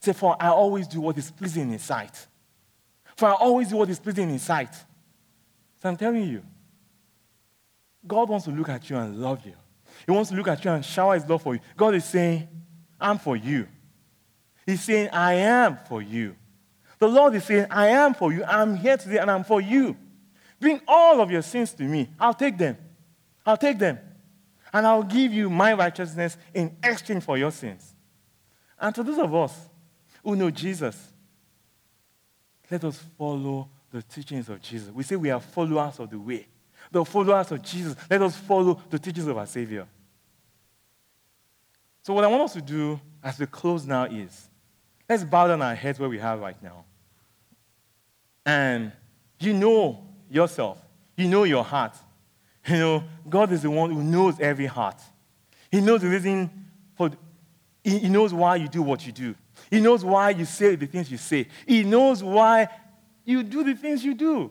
said, 0.00 0.16
For 0.16 0.36
I 0.40 0.48
always 0.48 0.86
do 0.88 1.00
what 1.00 1.16
is 1.18 1.30
pleasing 1.30 1.72
in 1.72 1.78
sight. 1.78 2.26
For 3.16 3.28
I 3.28 3.32
always 3.32 3.68
do 3.68 3.76
what 3.76 3.88
is 3.88 3.98
pleasing 3.98 4.30
in 4.30 4.38
sight. 4.38 4.74
So 5.82 5.88
I'm 5.88 5.96
telling 5.96 6.24
you, 6.24 6.42
God 8.06 8.28
wants 8.28 8.46
to 8.46 8.50
look 8.50 8.68
at 8.68 8.88
you 8.88 8.96
and 8.96 9.20
love 9.20 9.44
you. 9.44 9.54
He 10.06 10.12
wants 10.12 10.30
to 10.30 10.36
look 10.36 10.48
at 10.48 10.64
you 10.64 10.70
and 10.70 10.84
shower 10.84 11.14
his 11.14 11.28
love 11.28 11.42
for 11.42 11.54
you. 11.54 11.60
God 11.76 11.94
is 11.94 12.04
saying, 12.04 12.48
I'm 13.00 13.18
for 13.18 13.36
you. 13.36 13.66
He's 14.66 14.82
saying, 14.82 15.10
I 15.12 15.34
am 15.34 15.78
for 15.88 16.00
you. 16.00 16.36
The 16.98 17.08
Lord 17.08 17.34
is 17.34 17.44
saying, 17.44 17.66
I 17.70 17.88
am 17.88 18.14
for 18.14 18.32
you. 18.32 18.44
I'm 18.44 18.76
here 18.76 18.96
today 18.96 19.18
and 19.18 19.30
I'm 19.30 19.44
for 19.44 19.60
you. 19.60 19.96
Bring 20.60 20.80
all 20.86 21.20
of 21.20 21.30
your 21.30 21.42
sins 21.42 21.72
to 21.74 21.82
me. 21.82 22.10
I'll 22.18 22.34
take 22.34 22.58
them. 22.58 22.76
I'll 23.44 23.56
take 23.56 23.78
them. 23.78 23.98
And 24.72 24.86
I'll 24.86 25.02
give 25.02 25.32
you 25.32 25.50
my 25.50 25.72
righteousness 25.72 26.36
in 26.54 26.76
exchange 26.82 27.24
for 27.24 27.36
your 27.36 27.50
sins. 27.50 27.94
And 28.78 28.94
to 28.94 29.02
those 29.02 29.18
of 29.18 29.34
us 29.34 29.68
who 30.22 30.36
know 30.36 30.50
Jesus, 30.50 31.12
let 32.70 32.84
us 32.84 33.02
follow 33.18 33.68
the 33.90 34.02
teachings 34.02 34.48
of 34.48 34.60
Jesus. 34.60 34.90
We 34.90 35.02
say 35.02 35.16
we 35.16 35.30
are 35.30 35.40
followers 35.40 35.98
of 35.98 36.10
the 36.10 36.18
way 36.18 36.46
the 36.90 37.04
followers 37.04 37.50
of 37.52 37.62
Jesus. 37.62 37.96
Let 38.08 38.22
us 38.22 38.36
follow 38.36 38.80
the 38.90 38.98
teachings 38.98 39.26
of 39.26 39.36
our 39.36 39.46
Savior. 39.46 39.86
So, 42.02 42.14
what 42.14 42.24
I 42.24 42.28
want 42.28 42.42
us 42.42 42.52
to 42.54 42.62
do 42.62 43.00
as 43.22 43.38
we 43.38 43.46
close 43.46 43.86
now 43.86 44.04
is 44.04 44.48
let's 45.08 45.24
bow 45.24 45.46
down 45.48 45.62
our 45.62 45.74
heads 45.74 45.98
where 45.98 46.08
we 46.08 46.18
are 46.20 46.36
right 46.36 46.60
now. 46.62 46.84
And 48.46 48.92
you 49.38 49.52
know 49.52 50.06
yourself, 50.30 50.78
you 51.16 51.28
know 51.28 51.44
your 51.44 51.64
heart. 51.64 51.96
You 52.66 52.78
know, 52.78 53.04
God 53.28 53.52
is 53.52 53.62
the 53.62 53.70
one 53.70 53.90
who 53.90 54.02
knows 54.02 54.38
every 54.38 54.66
heart. 54.66 55.00
He 55.70 55.80
knows 55.80 56.02
the 56.02 56.08
reason 56.08 56.66
for, 56.94 57.10
he 57.82 58.08
knows 58.08 58.32
why 58.32 58.56
you 58.56 58.68
do 58.68 58.82
what 58.82 59.06
you 59.06 59.12
do. 59.12 59.34
He 59.70 59.80
knows 59.80 60.04
why 60.04 60.30
you 60.30 60.44
say 60.44 60.76
the 60.76 60.86
things 60.86 61.10
you 61.10 61.16
say. 61.16 61.48
He 61.66 61.82
knows 61.82 62.22
why 62.22 62.68
you 63.24 63.42
do 63.42 63.64
the 63.64 63.74
things 63.74 64.04
you 64.04 64.14
do. 64.14 64.50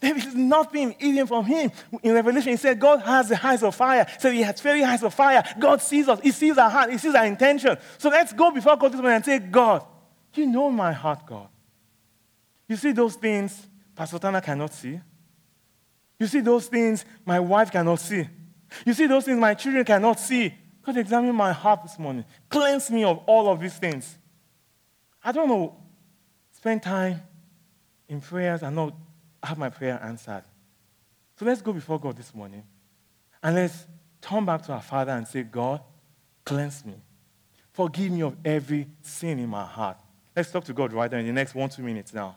There 0.00 0.16
is 0.16 0.34
nothing 0.34 0.94
hidden 0.98 1.26
from 1.26 1.44
him. 1.44 1.72
In 2.02 2.14
Revelation, 2.14 2.52
he 2.52 2.56
said, 2.56 2.78
God 2.78 3.00
has 3.00 3.28
the 3.28 3.46
eyes 3.46 3.62
of 3.62 3.74
fire. 3.74 4.06
Said 4.18 4.32
he 4.32 4.42
has 4.42 4.60
very 4.60 4.84
eyes 4.84 5.02
of 5.02 5.12
fire. 5.12 5.42
God 5.58 5.82
sees 5.82 6.08
us. 6.08 6.20
He 6.20 6.30
sees 6.30 6.56
our 6.56 6.70
heart. 6.70 6.90
He 6.90 6.98
sees 6.98 7.14
our 7.14 7.26
intention. 7.26 7.76
So 7.98 8.08
let's 8.08 8.32
go 8.32 8.50
before 8.52 8.76
God 8.76 8.92
this 8.92 9.00
morning 9.00 9.16
and 9.16 9.24
say, 9.24 9.40
God, 9.40 9.84
you 10.34 10.46
know 10.46 10.70
my 10.70 10.92
heart, 10.92 11.26
God. 11.26 11.48
You 12.68 12.76
see 12.76 12.92
those 12.92 13.16
things 13.16 13.66
Pastor 13.98 14.20
Tana 14.20 14.40
cannot 14.40 14.72
see. 14.72 15.00
You 16.20 16.28
see 16.28 16.38
those 16.38 16.68
things 16.68 17.04
my 17.26 17.40
wife 17.40 17.72
cannot 17.72 17.98
see. 17.98 18.28
You 18.86 18.94
see 18.94 19.08
those 19.08 19.24
things 19.24 19.40
my 19.40 19.54
children 19.54 19.84
cannot 19.84 20.20
see. 20.20 20.54
God, 20.82 20.96
examine 20.96 21.34
my 21.34 21.50
heart 21.50 21.82
this 21.82 21.98
morning. 21.98 22.24
Cleanse 22.48 22.92
me 22.92 23.02
of 23.02 23.18
all 23.26 23.48
of 23.48 23.58
these 23.58 23.76
things. 23.76 24.16
I 25.24 25.32
don't 25.32 25.48
know. 25.48 25.74
Spend 26.52 26.80
time 26.80 27.20
in 28.08 28.20
prayers 28.20 28.62
and 28.62 28.76
not 28.76 28.94
have 29.42 29.58
my 29.58 29.68
prayer 29.68 30.00
answered. 30.00 30.44
So 31.36 31.44
let's 31.44 31.60
go 31.60 31.72
before 31.72 31.98
God 31.98 32.16
this 32.16 32.32
morning 32.32 32.62
and 33.42 33.56
let's 33.56 33.84
turn 34.20 34.44
back 34.44 34.62
to 34.66 34.74
our 34.74 34.82
Father 34.82 35.10
and 35.10 35.26
say, 35.26 35.42
God, 35.42 35.80
cleanse 36.44 36.84
me. 36.84 36.94
Forgive 37.72 38.12
me 38.12 38.22
of 38.22 38.36
every 38.44 38.86
sin 39.02 39.40
in 39.40 39.48
my 39.48 39.64
heart. 39.64 39.96
Let's 40.36 40.52
talk 40.52 40.62
to 40.66 40.72
God 40.72 40.92
right 40.92 41.10
now 41.10 41.18
in 41.18 41.26
the 41.26 41.32
next 41.32 41.56
one, 41.56 41.68
two 41.68 41.82
minutes 41.82 42.14
now. 42.14 42.36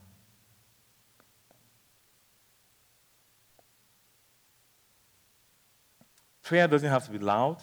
Prayer 6.51 6.67
doesn't 6.67 6.89
have 6.89 7.05
to 7.05 7.11
be 7.11 7.17
loud, 7.17 7.59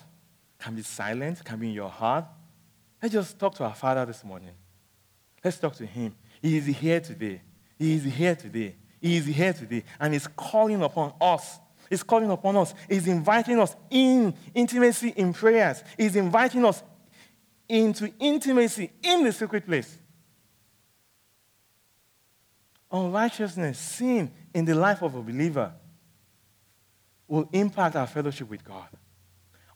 can 0.59 0.75
be 0.75 0.81
silent, 0.81 1.45
can 1.45 1.59
be 1.59 1.69
in 1.69 1.75
your 1.75 1.91
heart. 1.91 2.25
Let's 3.03 3.13
just 3.13 3.39
talk 3.39 3.55
to 3.57 3.65
our 3.65 3.75
Father 3.75 4.07
this 4.07 4.25
morning. 4.25 4.53
Let's 5.45 5.59
talk 5.59 5.75
to 5.75 5.85
Him. 5.85 6.17
He 6.41 6.57
is 6.57 6.65
here 6.65 6.99
today. 6.99 7.43
He 7.79 7.97
is 7.97 8.05
here 8.05 8.35
today. 8.35 8.77
He 8.99 9.19
is 9.19 9.27
here 9.27 9.53
today 9.53 9.85
and 10.01 10.15
He's 10.15 10.27
calling 10.29 10.83
upon 10.83 11.13
us. 11.21 11.59
He's 11.91 12.03
calling 12.03 12.31
upon 12.31 12.57
us. 12.57 12.73
He's 12.89 13.07
inviting 13.07 13.59
us 13.59 13.77
in 13.91 14.33
intimacy 14.55 15.13
in 15.15 15.35
prayers. 15.35 15.85
He's 15.99 16.17
inviting 16.17 16.65
us 16.65 16.83
into 17.69 18.11
intimacy 18.19 18.91
in 19.03 19.23
the 19.23 19.33
secret 19.33 19.67
place. 19.67 19.99
Unrighteousness, 22.91 23.79
sin 23.79 24.31
in 24.55 24.65
the 24.65 24.75
life 24.75 25.03
of 25.03 25.15
a 25.15 25.21
believer 25.21 25.75
will 27.29 27.49
impact 27.53 27.95
our 27.95 28.07
fellowship 28.07 28.49
with 28.49 28.65
God. 28.65 28.89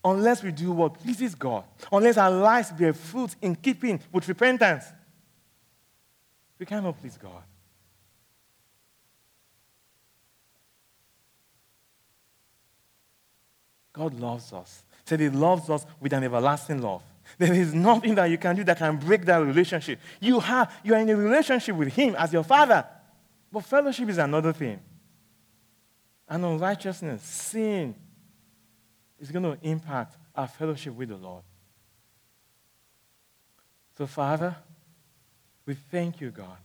Unless 0.04 0.42
we 0.42 0.50
do 0.50 0.72
what 0.72 0.94
pleases 0.94 1.34
God, 1.34 1.64
unless 1.92 2.16
our 2.16 2.30
lives 2.30 2.72
bear 2.72 2.92
fruit 2.92 3.36
in 3.40 3.54
keeping 3.54 4.00
with 4.10 4.26
repentance, 4.26 4.84
we 6.58 6.66
cannot 6.66 7.00
please 7.00 7.16
God. 7.16 7.42
God 13.92 14.14
loves 14.18 14.52
us. 14.52 14.82
Said 15.04 15.20
He 15.20 15.28
loves 15.28 15.68
us 15.68 15.84
with 16.00 16.12
an 16.12 16.24
everlasting 16.24 16.80
love. 16.80 17.02
There 17.38 17.52
is 17.52 17.72
nothing 17.72 18.14
that 18.16 18.26
you 18.26 18.38
can 18.38 18.56
do 18.56 18.64
that 18.64 18.78
can 18.78 18.96
break 18.96 19.24
that 19.26 19.38
relationship. 19.38 20.00
You 20.20 20.40
have 20.40 20.72
you 20.82 20.94
are 20.94 20.98
in 20.98 21.08
a 21.08 21.16
relationship 21.16 21.76
with 21.76 21.92
Him 21.92 22.16
as 22.16 22.32
your 22.32 22.42
Father, 22.42 22.84
but 23.50 23.60
fellowship 23.64 24.08
is 24.08 24.18
another 24.18 24.52
thing. 24.52 24.80
And 26.32 26.46
unrighteousness, 26.46 27.22
sin, 27.22 27.94
is 29.20 29.30
going 29.30 29.42
to 29.42 29.58
impact 29.60 30.16
our 30.34 30.48
fellowship 30.48 30.94
with 30.94 31.10
the 31.10 31.16
Lord. 31.16 31.42
So, 33.98 34.06
Father, 34.06 34.56
we 35.66 35.74
thank 35.74 36.22
you, 36.22 36.30
God. 36.30 36.56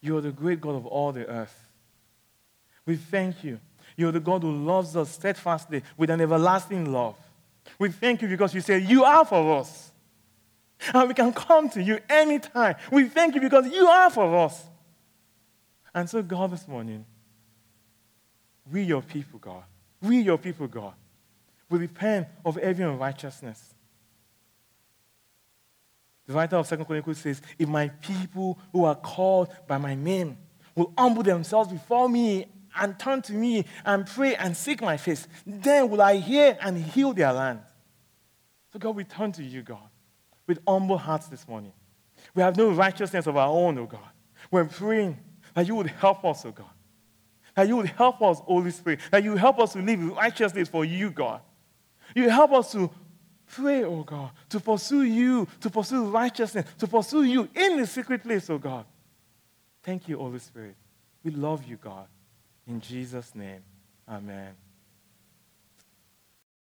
You 0.00 0.16
are 0.16 0.20
the 0.20 0.30
great 0.30 0.60
God 0.60 0.76
of 0.76 0.86
all 0.86 1.10
the 1.10 1.26
earth. 1.26 1.58
We 2.86 2.94
thank 2.94 3.42
you 3.42 3.58
you're 3.96 4.12
the 4.12 4.20
God 4.20 4.42
who 4.42 4.52
loves 4.52 4.94
us 4.94 5.10
steadfastly 5.10 5.82
with 5.96 6.10
an 6.10 6.20
everlasting 6.20 6.92
love. 6.92 7.16
We 7.78 7.90
thank 7.90 8.22
you 8.22 8.28
because 8.28 8.54
you 8.54 8.60
say 8.60 8.78
you 8.78 9.02
are 9.02 9.24
for 9.24 9.58
us. 9.58 9.90
And 10.92 11.08
we 11.08 11.14
can 11.14 11.32
come 11.32 11.70
to 11.70 11.82
you 11.82 11.98
anytime. 12.08 12.76
We 12.92 13.08
thank 13.08 13.34
you 13.34 13.40
because 13.40 13.66
you 13.66 13.88
are 13.88 14.10
for 14.10 14.36
us. 14.44 14.62
And 15.94 16.08
so, 16.08 16.22
God, 16.22 16.52
this 16.52 16.68
morning, 16.68 17.06
we, 18.70 18.82
your 18.82 19.02
people, 19.02 19.38
God, 19.38 19.64
we, 20.02 20.20
your 20.20 20.38
people, 20.38 20.66
God, 20.66 20.94
we 21.68 21.78
repent 21.78 22.28
of 22.44 22.58
every 22.58 22.84
unrighteousness. 22.84 23.74
The 26.26 26.32
writer 26.34 26.56
of 26.56 26.68
2 26.68 26.76
Chronicles 26.84 27.18
says, 27.18 27.40
If 27.58 27.68
my 27.68 27.88
people 27.88 28.58
who 28.72 28.84
are 28.84 28.96
called 28.96 29.48
by 29.66 29.78
my 29.78 29.94
name 29.94 30.38
will 30.74 30.92
humble 30.98 31.22
themselves 31.22 31.70
before 31.70 32.08
me 32.08 32.46
and 32.78 32.98
turn 32.98 33.22
to 33.22 33.32
me 33.32 33.64
and 33.84 34.06
pray 34.06 34.34
and 34.34 34.56
seek 34.56 34.82
my 34.82 34.96
face. 34.96 35.26
Then 35.46 35.88
will 35.88 36.02
I 36.02 36.16
hear 36.16 36.58
and 36.60 36.76
heal 36.76 37.12
their 37.12 37.32
land. 37.32 37.60
So, 38.72 38.78
God, 38.78 38.96
we 38.96 39.04
turn 39.04 39.32
to 39.32 39.42
you, 39.42 39.62
God, 39.62 39.88
with 40.46 40.58
humble 40.68 40.98
hearts 40.98 41.28
this 41.28 41.46
morning. 41.48 41.72
We 42.34 42.42
have 42.42 42.56
no 42.56 42.70
righteousness 42.70 43.26
of 43.26 43.36
our 43.36 43.48
own, 43.48 43.78
oh 43.78 43.86
God. 43.86 44.00
We're 44.50 44.64
praying 44.66 45.18
that 45.54 45.66
you 45.66 45.74
would 45.76 45.86
help 45.86 46.24
us, 46.24 46.44
oh 46.44 46.50
God. 46.50 46.66
That 47.56 47.66
you 47.66 47.76
would 47.76 47.88
help 47.88 48.22
us, 48.22 48.38
Holy 48.40 48.70
Spirit. 48.70 49.00
That 49.10 49.24
you 49.24 49.34
help 49.34 49.58
us 49.58 49.72
to 49.72 49.80
live 49.80 49.98
in 49.98 50.14
righteousness 50.14 50.68
for 50.68 50.84
you, 50.84 51.10
God. 51.10 51.40
You 52.14 52.30
help 52.30 52.52
us 52.52 52.70
to 52.72 52.90
pray, 53.46 53.82
oh 53.84 54.02
God, 54.02 54.30
to 54.50 54.60
pursue 54.60 55.02
you, 55.02 55.48
to 55.60 55.70
pursue 55.70 56.04
righteousness, 56.04 56.66
to 56.78 56.86
pursue 56.86 57.24
you 57.24 57.48
in 57.54 57.78
the 57.78 57.86
secret 57.86 58.22
place, 58.22 58.48
oh 58.50 58.58
God. 58.58 58.84
Thank 59.82 60.08
you, 60.08 60.18
Holy 60.18 60.38
Spirit. 60.38 60.76
We 61.24 61.30
love 61.30 61.66
you, 61.66 61.76
God. 61.76 62.06
In 62.66 62.80
Jesus' 62.80 63.34
name, 63.34 63.62
amen. 64.08 64.54